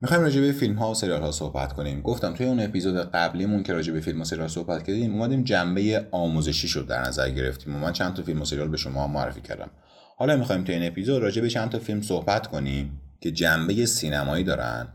می‌خوایم 0.00 0.22
راجع 0.22 0.40
به 0.40 0.52
فیلم 0.52 0.74
ها 0.74 0.90
و 0.90 0.94
سریال 0.94 1.22
ها 1.22 1.32
صحبت 1.32 1.72
کنیم. 1.72 2.02
گفتم 2.02 2.34
توی 2.34 2.46
اون 2.46 2.60
اپیزود 2.60 2.96
قبلیمون 2.96 3.62
که 3.62 3.72
راجع 3.72 3.92
به 3.92 4.00
فیلم 4.00 4.20
و 4.20 4.24
سریال 4.24 4.48
صحبت 4.48 4.86
کردیم 4.86 5.14
اومدیم 5.14 5.44
جنبه 5.44 6.06
آموزشی 6.10 6.68
شد 6.68 6.86
در 6.86 7.02
نظر 7.02 7.30
گرفتیم 7.30 7.76
و 7.76 7.78
من 7.78 7.92
چند 7.92 8.14
تا 8.14 8.22
فیلم 8.22 8.42
و 8.42 8.44
سریال 8.44 8.68
به 8.68 8.76
شما 8.76 9.06
معرفی 9.06 9.40
کردم. 9.40 9.70
حالا 10.16 10.36
می‌خوایم 10.36 10.64
توی 10.64 10.74
این 10.74 10.86
اپیزود 10.86 11.22
راجع 11.22 11.42
به 11.42 11.48
چند 11.48 11.70
تا 11.70 11.78
فیلم 11.78 12.02
صحبت 12.02 12.46
کنیم 12.46 13.00
که 13.20 13.30
جنبه 13.30 13.86
سینمایی 13.86 14.44
دارن 14.44 14.88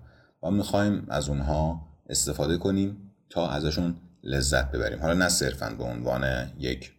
و 0.43 0.51
می‌خوایم 0.51 1.05
از 1.09 1.29
اونها 1.29 1.81
استفاده 2.09 2.57
کنیم 2.57 2.97
تا 3.29 3.49
ازشون 3.49 3.95
لذت 4.23 4.71
ببریم. 4.71 4.99
حالا 4.99 5.13
نه 5.13 5.29
صرفا 5.29 5.69
به 5.77 5.83
عنوان 5.83 6.51
یک 6.59 6.91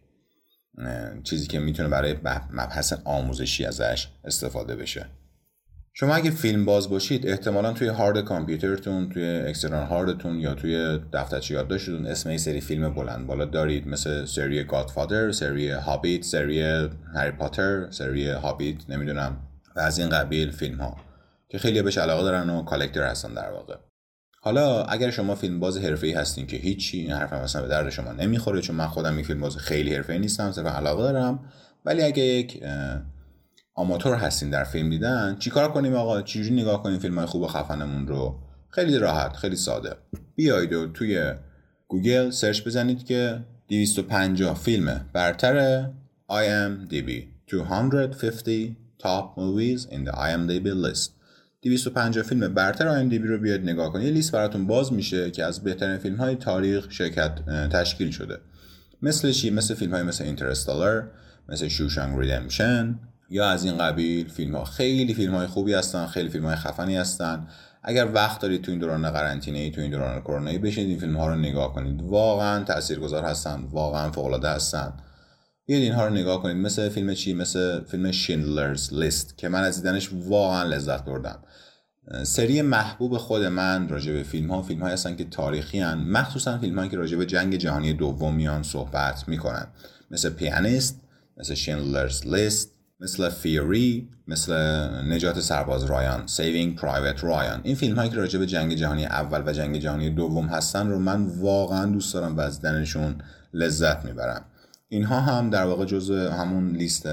چیزی 1.23 1.47
که 1.47 1.59
می‌تونه 1.59 1.89
برای 1.89 2.15
مبحث 2.51 2.93
آموزشی 3.03 3.65
ازش 3.65 4.07
استفاده 4.23 4.75
بشه. 4.75 5.05
شما 5.95 6.15
اگه 6.15 6.31
فیلم 6.31 6.65
باز 6.65 6.89
باشید 6.89 7.27
احتمالا 7.27 7.73
توی 7.73 7.87
هارد 7.87 8.19
کامپیوترتون 8.19 9.09
توی 9.09 9.23
اکسترنال 9.23 9.85
هاردتون 9.85 10.39
یا 10.39 10.53
توی 10.53 10.99
دفترچه 11.13 11.53
یادداشتتون 11.53 12.05
اسم 12.05 12.29
این 12.29 12.37
سری 12.37 12.61
فیلم 12.61 12.93
بلند 12.93 13.27
بالا 13.27 13.45
دارید. 13.45 13.87
مثل 13.87 14.25
سری 14.25 14.63
گادفادر 14.63 15.31
سری 15.31 15.69
هابیت 15.69 16.23
سری 16.23 16.61
هری 17.15 17.31
پاتر 17.39 17.91
سری 17.91 18.29
هابیت 18.29 18.89
نمی‌دونم 18.89 19.37
و 19.75 19.79
از 19.79 19.99
این 19.99 20.09
قبیل 20.09 20.51
فیلم 20.51 20.77
ها 20.77 20.97
که 21.49 21.57
خیلی 21.57 21.81
بهش 21.81 21.97
علاقه 21.97 22.23
دارن 22.23 22.49
و 22.49 22.63
کالکتر 22.63 23.03
هستن 23.03 23.33
در 23.33 23.51
واقع. 23.51 23.75
حالا 24.41 24.83
اگر 24.83 25.09
شما 25.09 25.35
فیلم 25.35 25.59
باز 25.59 25.77
حرفه‌ای 25.77 26.13
هستین 26.13 26.47
که 26.47 26.57
هیچی 26.57 26.99
این 26.99 27.11
حرف 27.11 27.33
مثلا 27.33 27.61
به 27.61 27.67
درد 27.67 27.89
شما 27.89 28.11
نمی‌خوره 28.11 28.61
چون 28.61 28.75
من 28.75 28.87
خودم 28.87 29.15
این 29.15 29.23
فیلم 29.23 29.39
باز 29.39 29.57
خیلی 29.57 29.95
حرفه‌ای 29.95 30.19
نیستم 30.19 30.51
صرفا 30.51 30.69
علاقه 30.69 31.03
دارم. 31.03 31.39
ولی 31.85 32.03
اگه 32.03 32.23
یک 32.23 32.63
آماتور 33.75 34.15
هستین 34.15 34.49
در 34.49 34.63
فیلم 34.63 34.89
دیدن؟ 34.89 35.35
چیکار 35.39 35.71
کنیم 35.71 35.95
آقا؟ 35.95 36.21
چجوری 36.21 36.61
نگاه 36.61 36.83
کنیم 36.83 36.99
فیلم 36.99 37.17
های 37.17 37.25
خوب 37.25 37.41
و 37.41 37.47
خفنمون 37.47 38.07
رو؟ 38.07 38.39
خیلی 38.69 38.97
راحت 38.97 39.35
خیلی 39.35 39.55
ساده. 39.55 39.95
بیایید 40.35 40.73
و 40.73 40.87
توی 40.87 41.33
گوگل 41.87 42.29
search 42.29 42.63
بزنید 42.63 43.05
که 43.05 43.39
250 43.67 44.55
فیلم 44.55 45.05
برتر 45.13 45.85
IMDb 46.29 47.11
250 47.47 48.75
top 48.99 49.37
movies 49.37 49.85
in 49.85 50.05
the 50.05 50.11
IMDb 50.11 50.67
list. 50.67 51.11
250 51.61 52.23
فیلم 52.23 52.53
برتر 52.53 53.03
IMDb 53.03 53.21
رو 53.23 53.37
بیاید 53.37 53.61
نگاه 53.61 53.93
کنید. 53.93 54.05
یه 54.05 54.13
لیست 54.13 54.31
براتون 54.31 54.67
باز 54.67 54.93
میشه 54.93 55.31
که 55.31 55.43
از 55.43 55.63
بهترین 55.63 55.97
فیلم 55.97 56.15
های 56.15 56.35
تاریخ 56.35 56.91
شرکت 56.91 57.45
تشکیل 57.71 58.11
شده. 58.11 58.39
مثل 59.01 59.31
چی؟ 59.31 59.49
مثل 59.49 59.73
فیلم 59.73 59.93
های 59.93 60.03
مثل 60.03 60.23
اینترستالر 60.23 61.03
مثل 61.49 61.67
شوشنگ 61.67 62.19
ریدمشن 62.19 62.99
یا 63.33 63.49
از 63.49 63.65
این 63.65 63.77
قبیل 63.77 64.29
فیلم 64.29 64.55
ها 64.55 64.63
خیلی 64.63 65.13
فیلم 65.13 65.35
های 65.35 65.47
خوبی 65.47 65.73
هستن 65.73 66.05
خیلی 66.05 66.29
فیلم 66.29 66.45
های 66.45 66.55
خفنی 66.55 66.97
هستن. 66.97 67.47
اگر 67.83 68.07
وقت 68.13 68.41
دارید 68.41 68.61
تو 68.61 68.71
این 68.71 68.79
دوران 68.79 69.09
قرنطینه 69.09 69.59
ای 69.59 69.71
تو 69.71 69.81
این 69.81 69.91
دوران 69.91 70.21
کرونا 70.21 70.49
ای 70.49 70.57
بشینید 70.57 70.89
این 70.89 70.99
فیلم 70.99 71.17
ها 71.17 71.27
رو 71.27 71.35
نگاه 71.35 71.73
کنید. 71.73 72.01
واقعا 72.01 72.63
تاثیرگذار 72.63 73.23
هستن 73.23 73.63
واقعا 73.71 74.11
فوق 74.11 74.25
العاده 74.25 74.49
هستن. 74.49 74.93
بیاید 75.65 75.83
اینها 75.83 76.05
رو 76.05 76.13
نگاه 76.13 76.43
کنید. 76.43 76.57
مثل 76.57 76.89
فیلم 76.89 77.13
چی؟ 77.13 77.33
مثل 77.33 77.83
فیلم 77.83 78.11
شیندلرز 78.11 78.93
لیست 78.93 79.37
که 79.37 79.49
من 79.49 79.63
از 79.63 79.81
دیدنش 79.81 80.09
واقعا 80.13 80.63
لذت 80.63 81.05
بردم. 81.05 81.39
سری 82.23 82.61
محبوب 82.61 83.17
خود 83.17 83.43
من 83.43 83.89
راجع 83.89 84.13
به 84.13 84.23
فیلم 84.23 84.51
ها 84.51 84.61
فیلم 84.61 84.81
های 84.81 84.93
هستن 84.93 85.15
که 85.15 85.23
تاریخی 85.23 85.79
هن 85.79 85.97
مخصوصا 85.97 86.57
فیلم 86.57 86.77
هایی 86.77 86.89
که 86.89 86.97
راجع 86.97 87.17
به 87.17 87.25
جنگ 87.25 87.55
جهانی 87.55 87.93
دوم 87.93 88.35
میان 88.35 88.63
صحبت 88.63 89.27
می‌کنن. 89.27 89.67
مثل 90.11 90.29
پیانیست 90.29 91.01
مثل 91.37 91.53
Schindler's 91.53 92.27
List 92.27 92.72
مثل 93.03 93.29
Fury 93.29 94.09
مثل 94.27 94.53
نجات 95.07 95.39
سرباز 95.39 95.83
رایان 95.83 96.27
Saving 96.27 96.75
Private 96.75 97.23
Ryan 97.23 97.61
این 97.63 97.75
فیلم 97.75 97.95
هایی 97.95 98.09
که 98.09 98.15
راجع 98.15 98.39
به 98.39 98.45
جنگ 98.45 98.73
جهانی 98.73 99.05
اول 99.05 99.43
و 99.45 99.53
جنگ 99.53 99.77
جهانی 99.77 100.09
دوم 100.09 100.45
هستن 100.45 100.89
رو 100.89 100.99
من 100.99 101.25
واقعا 101.25 101.85
دوست 101.85 102.13
دارم 102.13 102.37
و 102.37 102.41
از 102.41 102.61
دیدنشون 102.61 103.15
لذت 103.53 104.05
می‌برم. 104.05 104.45
اینها 104.89 105.19
هم 105.19 105.49
در 105.49 105.65
واقع 105.65 105.85
جزء 105.85 106.31
همون 106.31 106.75
لیست 106.75 107.07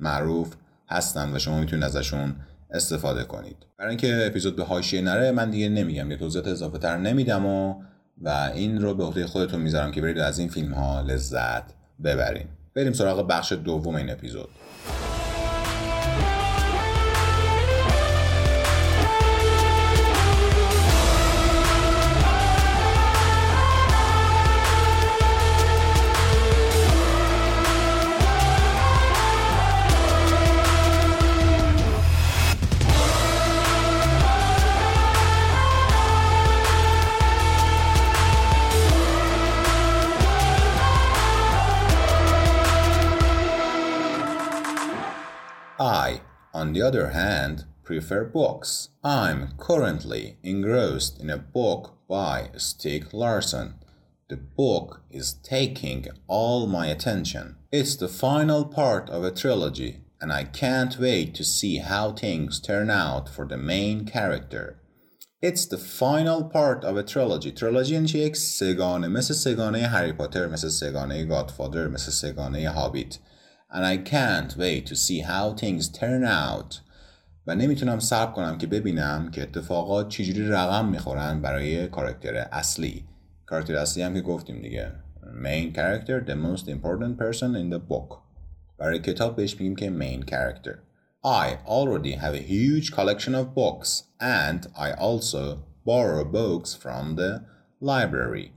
معروف 0.00 0.54
هستن 0.88 1.36
و 1.36 1.38
شما 1.38 1.60
می‌تونید 1.60 1.84
ازشون 1.84 2.36
استفاده 2.70 3.24
کنید. 3.24 3.56
برای 3.78 3.90
اینکه 3.90 4.26
اپیزود 4.26 4.56
به 4.56 4.64
حاشیه 4.64 5.00
نره 5.00 5.30
من 5.30 5.50
دیگه 5.50 5.68
نمیگم 5.68 6.10
یه 6.10 6.16
توضیحات 6.16 6.48
اضافه 6.48 6.78
تر 6.78 6.96
نمیدم 6.96 7.46
و 7.46 7.74
و 8.22 8.50
این 8.54 8.80
رو 8.80 8.94
به 8.94 9.04
عهده 9.04 9.26
خودتون 9.26 9.60
می‌ذارم 9.60 9.90
که 9.90 10.00
برید 10.00 10.18
از 10.18 10.38
این 10.38 10.48
فیلم 10.48 10.74
ها 10.74 11.00
لذت 11.00 11.64
ببرین. 12.04 12.46
بریم 12.74 12.92
سراغ 12.92 13.26
بخش 13.26 13.52
دوم 13.52 13.94
این 13.94 14.10
اپیزود. 14.10 14.48
the 46.77 46.81
other 46.81 47.09
hand, 47.09 47.65
prefer 47.83 48.23
books. 48.25 48.89
I'm 49.03 49.53
currently 49.57 50.37
engrossed 50.43 51.19
in 51.19 51.29
a 51.29 51.37
book 51.37 51.97
by 52.07 52.51
Stieg 52.55 53.11
Larsson. 53.11 53.75
The 54.29 54.37
book 54.37 55.01
is 55.09 55.33
taking 55.33 56.07
all 56.27 56.67
my 56.67 56.87
attention. 56.87 57.57
It's 57.71 57.95
the 57.95 58.07
final 58.07 58.65
part 58.65 59.09
of 59.09 59.23
a 59.23 59.31
trilogy, 59.31 60.01
and 60.21 60.31
I 60.31 60.43
can't 60.43 60.97
wait 60.99 61.33
to 61.35 61.43
see 61.43 61.77
how 61.77 62.11
things 62.11 62.59
turn 62.59 62.89
out 62.89 63.27
for 63.27 63.45
the 63.45 63.57
main 63.57 64.05
character. 64.05 64.79
It's 65.41 65.65
the 65.65 65.77
final 65.77 66.45
part 66.45 66.85
of 66.85 66.95
a 66.95 67.03
trilogy. 67.03 67.51
Trilogy 67.51 67.93
یعنی 67.93 68.09
یک 68.09 68.37
سگانه 68.37 69.07
مثل 69.07 69.33
سگانه 69.33 69.87
هری 69.87 70.13
پاتر 70.13 70.47
مثل 70.47 70.69
سگانه 70.69 71.25
گادفادر 71.25 71.87
مثل 71.87 72.11
سگانه 72.11 72.69
هابیت 72.69 73.17
and 73.73 73.85
I 73.85 73.97
can't 73.97 74.55
wait 74.57 74.85
to 74.87 74.95
see 74.95 75.19
how 75.19 75.53
things 75.53 75.89
turn 75.89 76.23
out 76.23 76.81
و 77.47 77.55
نمیتونم 77.55 77.99
صبر 77.99 78.31
کنم 78.31 78.57
که 78.57 78.67
ببینم 78.67 79.31
که 79.31 79.41
اتفاقات 79.41 80.09
چجوری 80.09 80.47
رقم 80.47 80.89
میخورن 80.89 81.41
برای 81.41 81.87
کاراکتر 81.87 82.35
اصلی 82.35 83.05
کاراکتر 83.45 83.75
اصلی 83.75 84.03
هم 84.03 84.13
که 84.13 84.21
گفتیم 84.21 84.61
دیگه 84.61 84.91
main 85.43 85.73
character 85.75 86.21
the 86.27 86.35
most 86.35 86.67
important 86.67 87.17
person 87.17 87.55
in 87.55 87.69
the 87.73 87.79
book 87.91 88.17
برای 88.77 88.99
کتاب 88.99 89.35
بهش 89.35 89.59
میگیم 89.59 89.75
که 89.75 89.89
main 89.89 90.29
character 90.29 90.77
I 91.25 91.57
already 91.65 92.15
have 92.15 92.33
a 92.33 92.47
huge 92.53 92.91
collection 92.91 93.33
of 93.33 93.55
books 93.55 94.03
and 94.19 94.67
I 94.75 94.91
also 94.91 95.43
borrow 95.85 96.23
books 96.25 96.73
from 96.83 97.15
the 97.15 97.31
library 97.81 98.51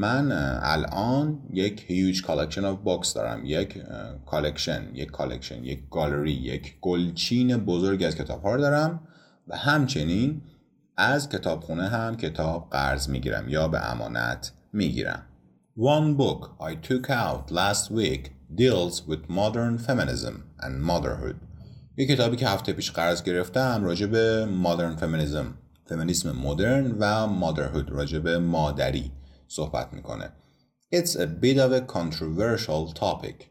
من 0.00 0.32
الان 0.62 1.38
یک 1.52 1.84
huge 1.86 2.22
collection 2.22 2.64
of 2.64 2.78
books 2.78 3.14
دارم. 3.14 3.44
یک 3.44 3.82
collection 4.26 4.82
یک 4.94 5.10
collection 5.10 5.64
یک 5.64 5.82
گالری 5.90 6.32
یک 6.32 6.74
گلچین 6.80 7.56
بزرگ 7.56 8.02
از 8.02 8.16
کتاب 8.16 8.42
ها 8.42 8.56
دارم 8.56 9.00
و 9.48 9.56
همچنین 9.56 10.42
از 10.96 11.28
کتابخونه 11.28 11.88
هم 11.88 12.16
کتاب 12.16 12.68
قرض 12.70 13.08
می‌گیرم 13.08 13.48
یا 13.48 13.68
به 13.68 13.90
امانت 13.90 14.52
می‌گیرم. 14.72 15.22
One 15.78 16.16
book 16.20 16.50
I 16.60 16.74
took 16.88 17.10
out 17.10 17.50
last 17.50 17.90
week 17.90 18.30
deals 18.54 18.94
with 19.08 19.22
modern 19.28 19.78
feminism 19.86 20.34
and 20.60 20.90
motherhood. 20.90 21.36
یه 21.96 22.06
کتابی 22.06 22.36
که 22.36 22.48
هفته 22.48 22.72
پیش 22.72 22.90
قرض 22.90 23.22
گرفتم 23.22 23.84
راجع 23.84 24.06
به 24.06 24.48
modern 24.64 25.00
feminism 25.00 25.44
فمینیسم 25.84 26.32
مدرن 26.32 26.90
و 26.98 27.28
motherhood 27.40 27.90
راجع 27.90 28.18
به 28.18 28.38
مادری. 28.38 29.12
صحبت 29.48 29.92
می‌کنه. 29.92 30.32
It's 30.94 31.16
a 31.16 31.26
bit 31.26 31.56
of 31.56 31.72
a 31.72 31.92
controversial 31.92 32.98
topic. 33.00 33.44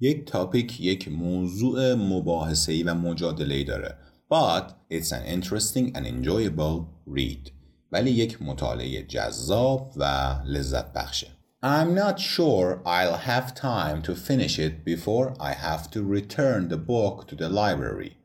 یک 0.00 0.26
تاپیک 0.26 0.80
یک 0.80 1.08
موضوع 1.08 1.94
مباحثه‌ای 1.94 2.82
و 2.82 2.94
مجادله‌ای 2.94 3.64
داره. 3.64 3.98
But 4.30 4.64
it's 4.90 5.12
an 5.12 5.24
interesting 5.26 5.96
and 5.96 6.06
enjoyable 6.06 6.86
read. 7.06 7.50
ولی 7.92 8.10
یک 8.10 8.42
مطالعه 8.42 9.02
جذاب 9.02 9.92
و 9.96 10.04
لذت 10.44 10.92
بخشه. 10.92 11.26
I'm 11.62 11.94
not 11.94 12.18
sure 12.18 12.82
I'll 12.84 13.20
have 13.32 13.54
time 13.54 14.02
to 14.02 14.14
finish 14.14 14.58
it 14.58 14.84
before 14.84 15.26
I 15.40 15.52
have 15.54 15.90
to 15.94 16.00
return 16.02 16.68
the 16.68 16.76
book 16.76 17.26
to 17.28 17.36
the 17.36 17.48
library. 17.48 18.16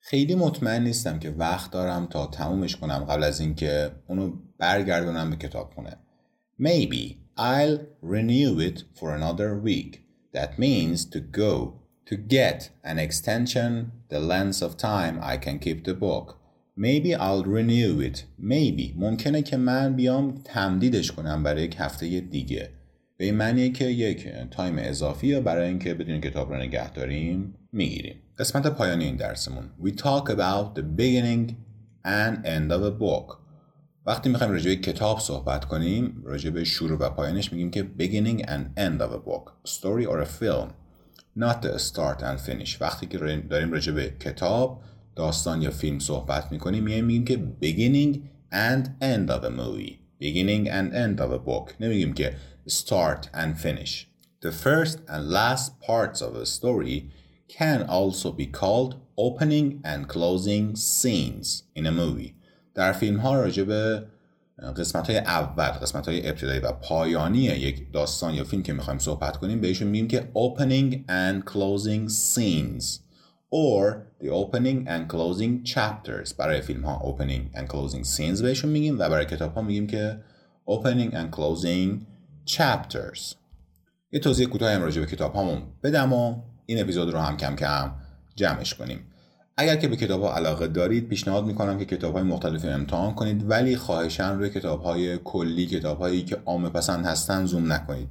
خیلی 0.00 0.34
مطمئن 0.34 0.82
نیستم 0.82 1.18
که 1.18 1.30
وقت 1.30 1.70
دارم 1.70 2.06
تا 2.06 2.26
تمومش 2.26 2.76
کنم 2.76 3.04
قبل 3.04 3.24
از 3.24 3.40
اینکه 3.40 3.90
اونو 4.08 4.32
برگردونم 4.58 5.30
به 5.30 5.36
کتابخونه. 5.36 5.96
Maybe 6.57 7.19
I'll 7.37 7.85
renew 8.01 8.59
it 8.59 8.83
for 8.97 9.13
another 9.13 9.57
week. 9.57 10.03
That 10.33 10.57
means 10.57 11.05
to 11.13 11.19
go 11.19 11.81
to 12.07 12.15
get 12.15 12.69
an 12.83 12.97
extension 12.99 13.91
the 14.09 14.19
length 14.19 14.61
of 14.61 14.77
time 14.77 15.19
I 15.21 15.37
can 15.37 15.59
keep 15.59 15.83
the 15.83 15.93
book. 15.93 16.37
Maybe 16.75 17.13
I'll 17.15 17.43
renew 17.43 17.99
it. 18.01 18.25
Maybe 18.39 18.93
ممکنه 18.95 19.41
که 19.41 19.57
من 19.57 19.95
بیام 19.95 20.41
تمدیدش 20.43 21.11
کنم 21.11 21.43
برای 21.43 21.63
یک 21.63 21.75
هفته 21.79 22.19
دیگه. 22.19 22.69
به 23.17 23.25
این 23.25 23.35
معنیه 23.35 23.69
که 23.69 23.85
یک 23.85 24.27
تایم 24.51 24.75
اضافی 24.77 25.27
یا 25.27 25.41
برای 25.41 25.67
اینکه 25.67 25.93
بدون 25.93 26.21
کتاب 26.21 26.53
رو 26.53 26.59
نگه 26.59 26.93
داریم 26.93 27.55
میگیریم 27.71 28.15
قسمت 28.37 28.67
پایانی 28.67 29.05
این 29.05 29.15
درسمون 29.15 29.69
We 29.83 29.89
talk 29.89 30.29
about 30.29 30.75
the 30.75 30.83
beginning 30.97 31.55
and 32.05 32.45
end 32.45 32.71
of 32.71 32.83
a 32.83 32.91
book 32.91 33.40
وقتی 34.06 34.28
می‌خوایم 34.28 34.52
راجع 34.52 34.70
به 34.70 34.76
کتاب 34.76 35.20
صحبت 35.20 35.64
کنیم 35.64 36.22
راجع 36.24 36.50
به 36.50 36.64
شروع 36.64 36.98
و 36.98 37.10
پایانش 37.10 37.52
میگیم 37.52 37.70
که 37.70 37.90
beginning 37.98 38.42
and 38.42 38.78
end 38.78 39.00
of 39.00 39.12
a 39.12 39.28
book 39.28 39.70
story 39.70 40.06
or 40.06 40.20
a 40.20 40.42
film 40.42 40.68
not 41.38 41.62
the 41.62 41.78
start 41.78 42.22
and 42.22 42.50
finish 42.50 42.80
وقتی 42.80 43.06
که 43.06 43.18
داریم 43.50 43.72
راجع 43.72 43.92
به 43.92 44.14
کتاب 44.20 44.82
داستان 45.16 45.62
یا 45.62 45.70
فیلم 45.70 45.98
صحبت 45.98 46.52
می‌کنیم 46.52 46.84
میگیم 46.84 47.24
که 47.24 47.36
beginning 47.62 48.16
and 48.52 48.86
end 49.02 49.30
of 49.30 49.44
a 49.44 49.50
movie 49.50 50.02
beginning 50.20 50.68
and 50.68 50.92
end 50.94 51.20
of 51.20 51.32
a 51.32 51.48
book 51.48 51.80
نمیگیم 51.80 52.12
که 52.12 52.36
start 52.68 53.28
and 53.34 53.58
finish. 53.58 54.06
The 54.40 54.52
first 54.52 54.98
and 55.08 55.30
last 55.30 55.80
parts 55.80 56.20
of 56.22 56.36
a 56.36 56.46
story 56.46 57.10
can 57.48 57.82
also 57.82 58.32
be 58.32 58.46
called 58.46 58.96
opening 59.16 59.80
and 59.84 60.08
closing 60.08 60.76
scenes 60.76 61.64
in 61.74 61.86
a 61.86 61.92
movie. 61.92 62.34
در 62.74 62.92
فیلم 62.92 63.20
ها 63.20 63.34
راجع 63.34 63.62
به 63.62 64.02
قسمت 64.76 65.06
های 65.06 65.18
اول 65.18 65.68
قسمت 65.68 66.08
های 66.08 66.28
ابتدایی 66.28 66.60
و 66.60 66.72
پایانی 66.72 67.38
یک 67.38 67.92
داستان 67.92 68.34
یا 68.34 68.44
فیلم 68.44 68.62
که 68.62 68.72
می‌خوایم 68.72 68.98
صحبت 68.98 69.36
کنیم 69.36 69.60
بهشون 69.60 69.88
میگیم 69.88 70.08
که 70.08 70.28
opening 70.34 70.94
and 71.10 71.52
closing 71.52 72.08
scenes 72.08 73.00
or 73.52 74.06
the 74.20 74.30
opening 74.30 74.88
and 74.88 75.08
closing 75.08 75.64
chapters. 75.64 76.34
برای 76.38 76.60
فیلم 76.60 76.84
ها 76.84 77.16
opening 77.16 77.56
and 77.56 77.68
closing 77.68 78.04
scenes 78.16 78.42
بهشون 78.42 78.70
میگیم 78.70 78.94
و 78.98 79.08
برای 79.08 79.26
کتاب 79.26 79.54
ها 79.54 79.62
میگیم 79.62 79.86
که 79.86 80.20
opening 80.66 81.12
and 81.12 81.36
closing 81.36 81.90
chapters. 82.46 83.34
یه 84.12 84.20
توضیح 84.20 84.48
کوتاهی 84.48 84.74
هم 84.74 84.82
راجع 84.82 85.00
به 85.00 85.06
کتاب 85.06 85.36
همون 85.36 85.62
بدم 85.82 86.12
و 86.12 86.42
این 86.66 86.80
اپیزود 86.80 87.10
رو 87.12 87.18
هم 87.18 87.36
کم 87.36 87.56
کم 87.56 87.92
جمعش 88.36 88.74
کنیم. 88.74 89.11
اگر 89.56 89.76
که 89.76 89.88
به 89.88 89.96
کتاب 89.96 90.22
ها 90.22 90.34
علاقه 90.34 90.68
دارید 90.68 91.08
پیشنهاد 91.08 91.46
می‌کنم 91.46 91.78
که 91.78 91.84
کتاب 91.84 92.14
های 92.14 92.22
مختلفی 92.22 92.68
امتحان 92.68 93.14
کنید 93.14 93.50
ولی 93.50 93.76
خواهشن 93.76 94.38
روی 94.38 94.50
کتاب 94.50 94.82
های 94.82 95.18
کلی 95.24 95.66
کتاب 95.66 95.98
هایی 95.98 96.22
که 96.22 96.36
عامه 96.46 96.68
پسند 96.68 97.06
هستن 97.06 97.46
زوم 97.46 97.72
نکنید. 97.72 98.08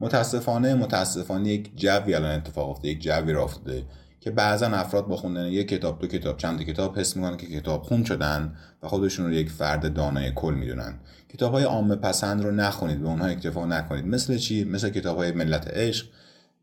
متاسفانه 0.00 0.74
متاسفانه 0.74 1.48
یک 1.48 1.70
جوی 1.76 2.14
الان 2.14 2.34
اتفاق 2.34 2.70
افتاده 2.70 2.88
یک 2.88 3.02
جوی 3.02 3.32
را 3.32 3.44
افتاده 3.44 3.84
که 4.20 4.30
بعضا 4.30 4.66
افراد 4.66 5.06
با 5.06 5.16
خوندن 5.16 5.46
یک 5.46 5.68
کتاب 5.68 5.98
دو 5.98 6.06
کتاب 6.06 6.36
چند 6.36 6.62
کتاب 6.62 6.98
حس 6.98 7.16
می‌کنن 7.16 7.36
که 7.36 7.46
کتاب 7.46 7.82
خون 7.82 8.04
شدن 8.04 8.56
و 8.82 8.88
خودشون 8.88 9.26
رو 9.26 9.32
یک 9.32 9.50
فرد 9.50 9.94
دانای 9.94 10.32
کل 10.34 10.54
می‌دونن. 10.54 11.00
کتاب 11.28 11.52
های 11.52 11.64
عامه 11.64 11.96
پسند 11.96 12.44
رو 12.44 12.50
نخونید 12.50 13.00
به 13.00 13.08
اونها 13.08 13.26
اکتفا 13.26 13.66
نکنید. 13.66 14.06
مثل 14.06 14.38
چی؟ 14.38 14.64
مثل 14.64 14.88
کتاب 14.88 15.16
های 15.16 15.32
ملت 15.32 15.68
عشق 15.68 16.06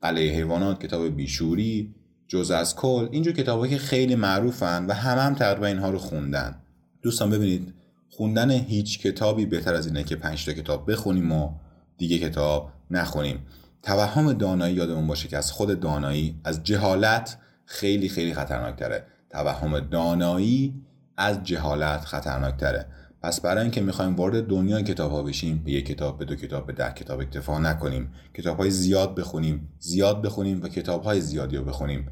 قلعه 0.02 0.36
حیوانات 0.36 0.84
کتاب 0.84 1.16
بیشوری 1.16 1.96
جز 2.30 2.52
از 2.52 2.76
کل 2.76 3.08
اینجور 3.12 3.34
کتاب 3.34 3.68
که 3.68 3.78
خیلی 3.78 4.16
معروفن 4.16 4.86
و 4.86 4.94
همه 4.94 5.22
هم 5.22 5.36
تقریبا 5.36 5.66
اینها 5.68 5.90
رو 5.90 5.98
خوندن. 5.98 6.56
دوستان 7.02 7.30
ببینید 7.30 7.74
خوندن 8.10 8.52
هیچ 8.52 9.00
کتابی 9.00 9.46
بهتر 9.46 9.74
از 9.74 9.88
اینه 9.88 10.04
که 10.04 10.16
پنج 10.16 10.46
تا 10.46 10.54
کتاب 10.54 10.92
بخونیم 10.92 11.32
و 11.32 11.52
دیگه 11.98 12.20
کتاب 12.20 12.72
نخونیم. 12.92 13.40
توهم 13.84 14.34
دانایی 14.34 14.76
یادمون 14.76 15.08
باشه 15.08 15.28
که 15.28 15.38
از 15.38 15.52
خود 15.52 15.80
دانایی 15.80 16.40
از 16.44 16.64
جهالت 16.64 17.38
خیلی 17.66 18.10
خیلی 18.10 18.34
خطرناکتره. 18.34 19.06
توهم 19.30 19.80
دانایی 19.80 20.74
از 21.18 21.44
جهالت 21.44 22.06
خطرناکتره. 22.06 22.86
پس 23.22 23.42
برای 23.42 23.62
اینکه 23.62 23.82
می‌خوایم 23.82 24.16
وارد 24.16 24.48
دنیای 24.48 24.84
کتاب 24.84 25.12
ها 25.12 25.24
بشیم 25.24 25.62
به 25.66 25.72
یک 25.72 25.86
کتاب 25.86 26.18
به 26.18 26.26
دو 26.26 26.36
کتاب 26.36 26.68
به 26.68 26.74
ده 26.74 26.94
کتاب 26.94 27.20
اکتفا 27.20 27.60
نکنیم. 27.60 28.12
کتاب 28.34 28.58
های 28.58 28.72
زیاد 28.72 29.16
بخونیم 29.16 29.70
زیاد 29.80 30.22
بخونیم 30.22 30.64
و 30.64 30.68
کتاب 30.68 31.04
های 31.04 31.22
زیادی 31.22 31.58
رو 31.58 31.64
بخونیم. 31.64 32.08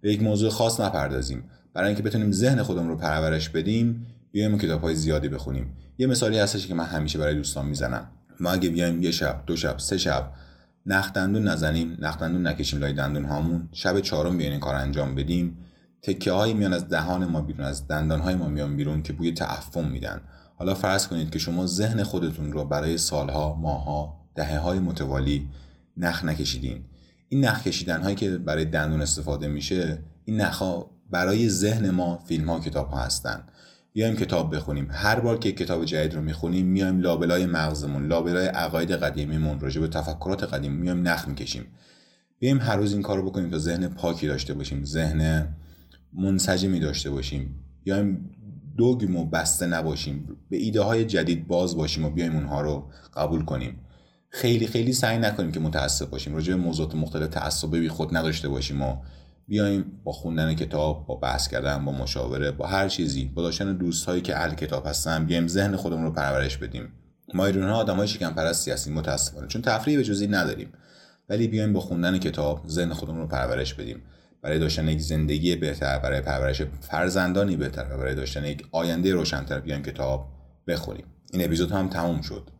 به 0.00 0.12
یک 0.12 0.22
موضوع 0.22 0.50
خاص 0.50 0.80
نپردازیم. 0.80 1.44
برای 1.74 1.88
اینکه 1.88 2.02
بتونیم 2.02 2.32
ذهن 2.32 2.62
خودمون 2.62 2.88
رو 2.88 2.96
پرورش 2.96 3.48
بدیم 3.48 4.06
بیایم 4.32 4.58
کتاب 4.58 4.80
های 4.80 4.94
زیادی 4.94 5.28
بخونیم. 5.28 5.76
یه 5.98 6.06
مثالی 6.06 6.38
هستش 6.38 6.66
که 6.66 6.74
من 6.74 6.84
همیشه 6.84 7.18
برای 7.18 7.34
دوستان 7.34 7.66
می‌زنم. 7.66 8.10
ما 8.40 8.50
اگه 8.50 8.68
بیایم 8.68 9.02
یه 9.02 9.10
شب 9.10 9.42
دو 9.46 9.56
شب 9.56 9.78
سه 9.78 9.98
شب 9.98 10.32
نخ 10.86 11.12
دندون 11.12 11.48
نزنیم 11.48 11.96
نخ 12.00 12.18
دندون 12.18 12.46
نکشیم 12.46 12.80
لای 12.80 12.92
دندون 12.92 13.24
هامون 13.24 13.68
شب 13.72 14.00
چهارم 14.00 14.36
بیاین 14.36 14.52
این 14.52 14.60
کار 14.60 14.74
انجام 14.74 15.14
بدیم. 15.14 15.58
تکه 16.02 16.32
هایی 16.32 16.54
میان 16.54 16.72
از 16.72 16.88
دهان 16.88 17.24
ما 17.24 17.40
بیرون 17.40 17.66
از 17.66 17.88
دندان 17.88 18.20
های 18.20 18.34
ما 18.34 18.48
میان 18.48 18.76
بیرون 18.76 19.02
که 19.02 19.12
بوی 19.12 19.32
تعفن 19.32 19.88
میدن. 19.88 20.20
حالا 20.62 20.74
فرض 20.74 21.06
کنید 21.06 21.30
که 21.30 21.38
شما 21.38 21.66
ذهن 21.66 22.02
خودتون 22.02 22.52
رو 22.52 22.64
برای 22.64 22.98
سالها 22.98 23.54
ماها 23.54 24.26
دهه 24.34 24.58
های 24.58 24.78
متوالی 24.78 25.48
نخ 25.96 26.24
نکشیدین. 26.24 26.84
این 27.28 27.44
نخ 27.44 27.62
کشیدن 27.62 28.02
هایی 28.02 28.16
که 28.16 28.38
برای 28.38 28.64
دندون 28.64 29.00
استفاده 29.02 29.48
میشه 29.48 29.98
این 30.24 30.40
نخ 30.40 30.62
برای 31.10 31.48
ذهن 31.48 31.90
ما 31.90 32.18
فیلم 32.18 32.50
ها 32.50 32.60
کتاب 32.60 32.90
ها 32.90 32.98
هستن. 32.98 33.44
بیایم 33.92 34.16
کتاب 34.16 34.56
بخونیم. 34.56 34.88
هر 34.90 35.20
بار 35.20 35.38
که 35.38 35.52
کتاب 35.52 35.84
جدید 35.84 36.14
رو 36.14 36.22
می‌خونیم 36.22 36.66
میایم 36.66 37.00
لابلای 37.00 37.46
مغزمون 37.46 38.06
لابلای 38.06 38.46
عقاید 38.46 38.92
قدیمیمون 38.92 39.60
راجع 39.60 39.80
به 39.80 39.88
تفکرات 39.88 40.44
قدیم 40.44 40.72
میایم 40.72 41.08
نخ 41.08 41.28
می‌کشیم. 41.28 41.64
بیایم 42.38 42.60
هر 42.60 42.76
روز 42.76 42.92
این 42.92 43.02
کار 43.02 43.16
رو 43.18 43.30
بکنیم 43.30 43.50
تا 43.50 43.58
ذهن 43.58 43.88
پاکی 43.88 44.26
داشته 44.26 44.54
باشیم 44.54 44.84
ذهن 44.84 45.48
منسجمی 46.12 46.80
داشته 46.80 47.10
باشیم. 47.10 47.54
بیایم 47.84 48.30
دوگیم 48.76 49.16
و 49.16 49.24
بسته 49.24 49.66
نباشیم. 49.66 50.36
به 50.50 50.56
ایده 50.56 50.80
های 50.80 51.04
جدید 51.04 51.46
باز 51.46 51.76
باشیم 51.76 52.04
و 52.04 52.10
بیایم 52.10 52.36
اونها 52.36 52.60
رو 52.60 52.90
قبول 53.16 53.44
کنیم. 53.44 53.80
خیلی 54.28 54.66
خیلی 54.66 54.92
سعی 54.92 55.18
نکنیم 55.18 55.52
که 55.52 55.60
متعصب 55.60 56.10
باشیم. 56.10 56.34
راجع 56.34 56.54
به 56.54 56.60
موضوعات 56.60 56.94
مختلف 56.94 57.28
تعصب 57.28 57.76
بی 57.76 57.88
خود 57.88 58.16
نداشته 58.16 58.48
باشیم 58.48 58.82
و 58.82 58.96
بیایم 59.48 59.84
با 60.04 60.12
خوندن 60.12 60.54
کتاب 60.54 61.06
با 61.06 61.14
بحث 61.14 61.48
کردن 61.48 61.84
با 61.84 61.92
مشاوره 61.92 62.50
با 62.50 62.66
هر 62.66 62.88
چیزی 62.88 63.24
با 63.24 63.42
داشتن 63.42 63.76
دوستهایی 63.76 64.20
که 64.20 64.36
اهل 64.36 64.54
کتاب 64.54 64.86
هستن 64.86 65.24
بیایم 65.24 65.48
ذهن 65.48 65.76
خودمون 65.76 66.04
رو 66.04 66.10
پرورش 66.10 66.56
بدیم. 66.56 66.88
ما 67.34 67.46
ایران 67.46 67.70
ها 67.70 67.76
آدمای 67.76 68.08
شکم 68.08 68.30
پرستی 68.30 68.70
هستیم 68.70 68.94
متاسفانه 68.94 69.46
چون 69.46 69.62
تفریح 69.62 69.96
به 69.96 70.04
جزی 70.04 70.26
نداریم. 70.26 70.72
ولی 71.28 71.48
بیایم 71.48 71.72
با 71.72 71.80
خوندن 71.80 72.18
کتاب 72.18 72.68
ذهن 72.68 72.92
خودمون 72.92 73.20
رو 73.20 73.26
پرورش 73.26 73.74
بدیم. 73.74 74.02
برای 74.42 74.58
داشتن 74.58 74.88
یک 74.88 75.00
زندگی 75.00 75.56
بهتر 75.56 75.98
برای 75.98 76.20
پرورش 76.20 76.62
فرزندانی 76.62 77.56
بهتر 77.56 77.86
و 77.90 77.96
برای 77.96 78.14
داشتن 78.14 78.44
یک 78.44 78.66
آینده 78.72 79.12
روشنتر 79.12 79.60
بیایم 79.60 79.82
کتاب 79.82 80.28
بخونیم 80.66 81.04
این 81.32 81.44
اپیزود 81.44 81.72
هم 81.72 81.88
تموم 81.88 82.20
شد. 82.20 82.50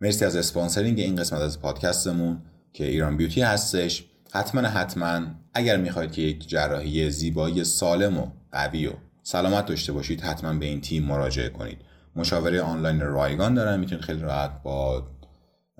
مرسی 0.00 0.24
از 0.24 0.36
اسپانسرینگ 0.36 1.00
این 1.00 1.16
قسمت 1.16 1.40
از 1.40 1.60
پادکستمون 1.60 2.42
که 2.72 2.84
ایران 2.86 3.16
بیوتی 3.16 3.42
هستش. 3.42 4.04
حتما 4.32 4.60
حتما 4.60 5.20
اگر 5.54 5.76
می‌خواید 5.76 6.12
که 6.12 6.22
یک 6.22 6.48
جراحی 6.48 7.10
زیبایی 7.10 7.64
سالم 7.64 8.18
و 8.18 8.26
قوی 8.52 8.86
و 8.86 8.92
سلامت 9.22 9.66
داشته 9.66 9.92
باشید 9.92 10.20
حتما 10.20 10.52
به 10.52 10.66
این 10.66 10.80
تیم 10.80 11.04
مراجعه 11.04 11.48
کنید. 11.48 11.78
مشاوره 12.16 12.62
آنلاین 12.62 13.00
رایگان 13.00 13.54
دارن 13.54 13.80
می‌تونید 13.80 14.04
خیلی 14.04 14.20
راحت 14.20 14.62
با 14.62 15.06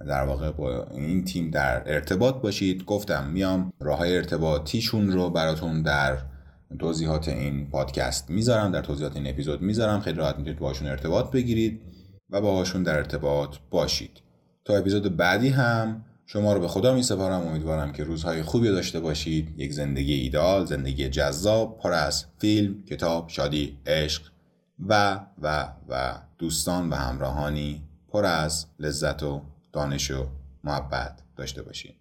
در 0.08 0.24
واقع 0.24 0.50
با 0.50 0.84
این 0.84 1.24
تیم 1.24 1.50
در 1.50 1.94
ارتباط 1.94 2.34
باشید. 2.34 2.84
گفتم 2.84 3.26
میام 3.26 3.72
راه 3.80 4.00
ارتباطیشون 4.00 5.12
رو 5.12 5.30
براتون 5.30 5.82
در 5.82 6.18
توضیحات 6.78 7.28
این 7.28 7.70
پادکست 7.70 8.30
می‌ذارم 8.30 8.72
در 8.72 8.82
توضیحات 8.82 9.16
این 9.16 9.26
اپیزود 9.26 9.62
می‌ذارم. 9.62 10.00
خیلی 10.00 10.18
راحت 10.18 10.36
می‌تونید 10.36 10.58
باشون 10.58 10.88
ارتباط 10.88 11.30
بگیرید 11.30 11.80
و 12.30 12.40
باهاشون 12.40 12.82
در 12.82 12.96
ارتباط 12.96 13.56
باشید. 13.70 14.22
تا 14.64 14.76
اپیزود 14.76 15.16
بعدی 15.16 15.48
هم 15.48 16.04
شما 16.26 16.52
رو 16.52 16.60
به 16.60 16.68
خدا 16.68 16.94
می 16.94 17.02
سپارم 17.02 17.46
امیدوارم 17.46 17.92
که 17.92 18.04
روزهای 18.04 18.42
خوبی 18.42 18.68
داشته 18.68 19.00
باشید. 19.00 19.54
یک 19.56 19.72
زندگی 19.72 20.14
ایدال 20.14 20.66
زندگی 20.66 21.08
جذاب 21.08 21.78
پر 21.82 21.92
از 21.92 22.24
فیلم 22.38 22.82
کتاب 22.82 23.28
شادی 23.28 23.78
عشق 23.86 24.22
و 24.88 25.20
و 25.42 25.68
و 25.88 26.14
دوستان 26.38 26.90
و 26.90 26.94
همراهانی 26.94 27.82
پر 28.08 28.24
از 28.24 28.66
لذت 28.78 29.22
و 29.22 29.42
دانش 29.72 30.10
و 30.10 30.26
محبت 30.64 31.22
داشته 31.36 31.62
باشین. 31.62 31.92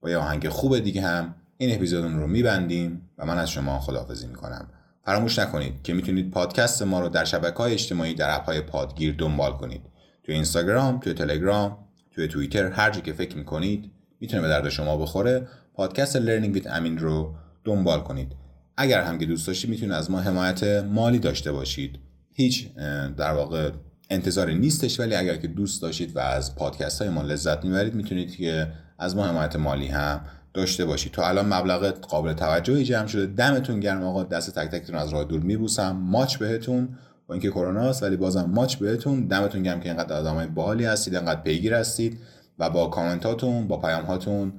با 0.00 0.10
یه 0.10 0.16
آهنگ 0.16 0.48
خوب 0.48 0.78
دیگه 0.78 1.02
هم 1.02 1.34
این 1.56 1.74
اپیزودمون 1.74 2.20
رو 2.20 2.26
میبندیم 2.26 3.10
و 3.18 3.26
من 3.26 3.38
از 3.38 3.50
شما 3.50 3.78
خداحافظی 3.78 4.26
می‌کنم. 4.26 4.68
فراموش 5.04 5.38
نکنید 5.38 5.82
که 5.82 5.94
می‌تونید 5.94 6.30
پادکست 6.30 6.82
ما 6.82 7.00
رو 7.00 7.08
در 7.08 7.24
شبکه 7.24 7.56
های 7.56 7.72
اجتماعی 7.72 8.14
در 8.14 8.34
اپ 8.34 8.44
های 8.44 8.60
پادگیر 8.60 9.14
دنبال 9.18 9.52
کنید. 9.52 9.82
تو 10.22 10.32
اینستاگرام 10.32 11.00
تو 11.00 11.12
تلگرام 11.12 11.78
تو 12.10 12.26
توییتر 12.26 12.66
هر 12.66 12.90
جا 12.90 13.00
که 13.00 13.12
فکر 13.12 13.36
می‌کنید 13.36 13.90
می‌تونه 14.20 14.42
به 14.42 14.48
درد 14.48 14.68
شما 14.68 14.96
بخوره. 14.96 15.48
پادکست 15.74 16.16
لرنینگ 16.16 16.54
ویت 16.54 16.66
امین 16.66 16.98
رو 16.98 17.34
دنبال 17.64 18.00
کنید. 18.00 18.36
اگر 18.76 19.02
هم 19.02 19.18
که 19.18 19.26
دوست 19.26 19.46
داشتید 19.46 19.70
می‌تونید 19.70 19.92
از 19.92 20.10
ما 20.10 20.20
حمایت 20.20 20.64
مالی 20.64 21.18
داشته 21.18 21.52
باشید. 21.52 21.98
هیچ 22.32 22.74
در 23.16 23.32
واقع 23.32 23.70
انتظاری 24.12 24.58
نیستش 24.58 25.00
ولی 25.00 25.14
اگر 25.14 25.36
که 25.36 25.48
دوست 25.48 25.82
داشتید 25.82 26.16
و 26.16 26.18
از 26.18 26.56
پادکست 26.56 27.02
های 27.02 27.10
ما 27.10 27.22
لذت 27.22 27.64
می‌برید 27.64 27.94
می‌تونید 27.94 28.36
که 28.36 28.68
از 28.98 29.16
ما 29.16 29.26
حمایت 29.26 29.56
مالی 29.56 29.86
هم 29.86 30.20
داشته 30.54 30.84
باشید. 30.84 31.12
تا 31.12 31.28
الان 31.28 31.54
مبلغ 31.54 31.86
قابل 31.86 32.32
توجهی 32.32 32.84
جمع 32.84 33.06
شده. 33.06 33.26
دمتون 33.26 33.80
گرم 33.80 34.04
آقا. 34.04 34.24
دست 34.24 34.58
تک 34.58 34.70
تکتون 34.70 34.96
از 34.96 35.12
راه 35.12 35.24
دور 35.24 35.40
میبوسم. 35.40 35.96
ماچ 35.96 36.36
بهتون. 36.36 36.88
با 37.26 37.34
اینکه 37.34 37.50
کرونا 37.50 37.80
است 37.80 38.02
ولی 38.02 38.16
بازم 38.16 38.50
ماچ 38.54 38.74
بهتون. 38.74 39.26
دمتون 39.26 39.62
گرم 39.62 39.80
که 39.80 39.88
اینقدر 39.88 40.16
آدمای 40.16 40.46
باحالی 40.46 40.84
هستید 40.84 41.14
اینقدر 41.14 41.40
پیگیر 41.40 41.74
هستید 41.74 42.18
و 42.58 42.70
با 42.70 42.86
کامنتاتون 42.86 43.68
با 43.68 43.80
پیام 43.80 44.04
هاتون 44.04 44.52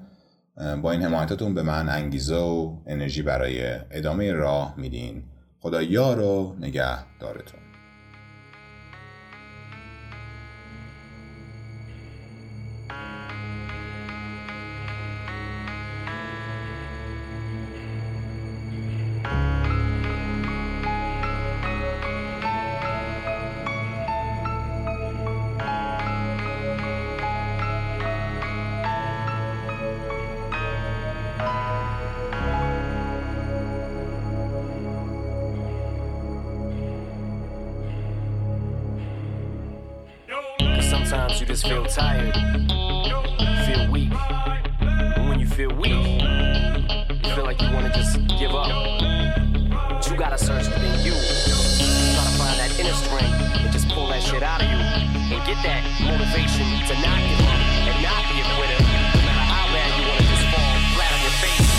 با 0.82 0.92
این 0.92 1.02
حمایتاتون 1.02 1.54
به 1.54 1.64
من 1.64 1.90
انگیزه 1.90 2.36
و 2.36 2.78
انرژی 2.88 3.22
برای 3.22 3.76
ادامه 3.92 4.32
راه 4.32 4.74
میدین. 4.78 5.24
خدا 5.60 5.82
یار 5.82 6.20
و 6.20 6.56
نگه 6.60 7.20
دارتون 7.20 7.60
Motivation 56.00 56.68
to 56.88 56.94
not 57.02 57.20
give 57.28 57.42
up 57.44 57.62
and 57.88 58.04
not 58.04 58.24
be 58.32 58.40
a 58.40 58.48
quitter. 58.56 58.80
No 58.80 59.22
matter 59.28 59.46
how 59.52 59.66
bad 59.74 59.90
you 59.98 60.04
want 60.08 60.20
to 60.20 60.28
just 60.28 60.46
fall 60.52 60.76
flat 60.96 61.12
on 61.14 61.22
your 61.22 61.36
face. 61.44 61.74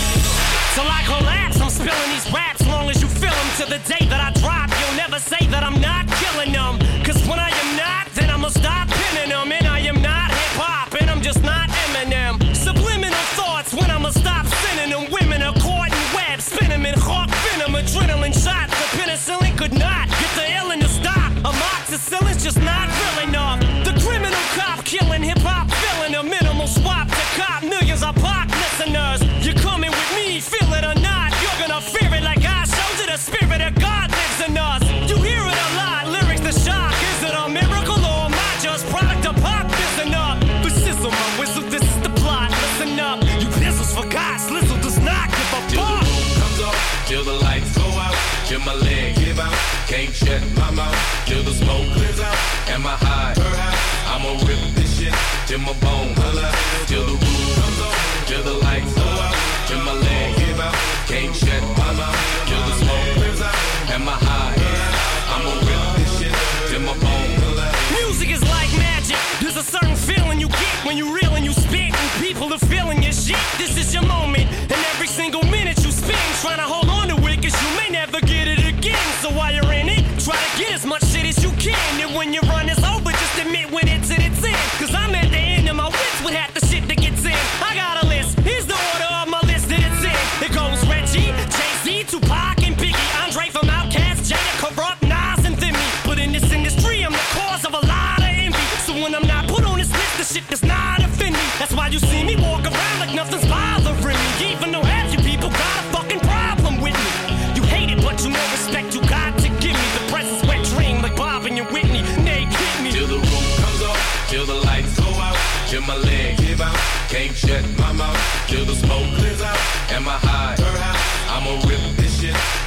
You 43.96 44.02
pistols 44.02 44.04
for 44.04 44.10
God. 44.10 44.40
Slizzle 44.40 44.82
does 44.82 44.98
not 44.98 45.28
give 45.30 45.52
a 45.52 45.60
Till 45.68 45.84
the 45.84 45.86
fuck. 45.86 46.02
roof 46.02 46.34
comes 46.38 46.60
off, 46.60 47.06
till 47.06 47.24
the 47.24 47.32
lights 47.32 47.76
go 47.76 47.84
out, 47.84 48.14
till 48.46 48.60
my 48.60 48.74
leg 48.74 49.14
give 49.16 49.38
out, 49.38 49.52
can't 49.86 50.14
shut 50.14 50.42
my 50.56 50.70
mouth, 50.70 51.26
till 51.26 51.42
the 51.42 51.52
smoke 51.52 51.92
clears 51.94 52.20
out, 52.20 52.36
and 52.68 52.82
my 52.82 52.96
high, 52.96 53.34
her 53.34 53.56
high, 53.56 54.14
I'ma 54.14 54.32
rip 54.46 54.58
this 54.74 54.98
shit, 54.98 55.14
till 55.46 55.58
my 55.60 55.72
bone 55.80 56.14
holla, 56.16 56.53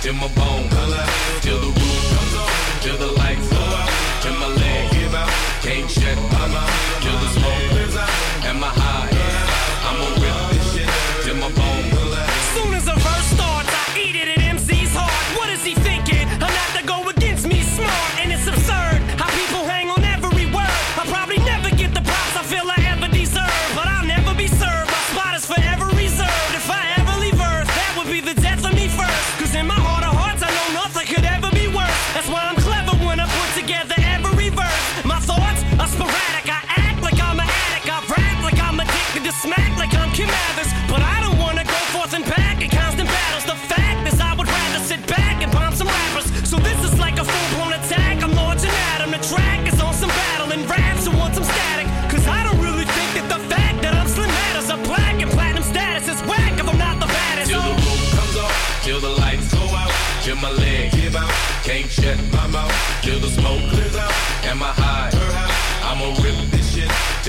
in 0.08 0.16
my 0.16 0.28
body. 0.30 0.47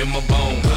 in 0.01 0.09
my 0.11 0.21
bones. 0.21 0.68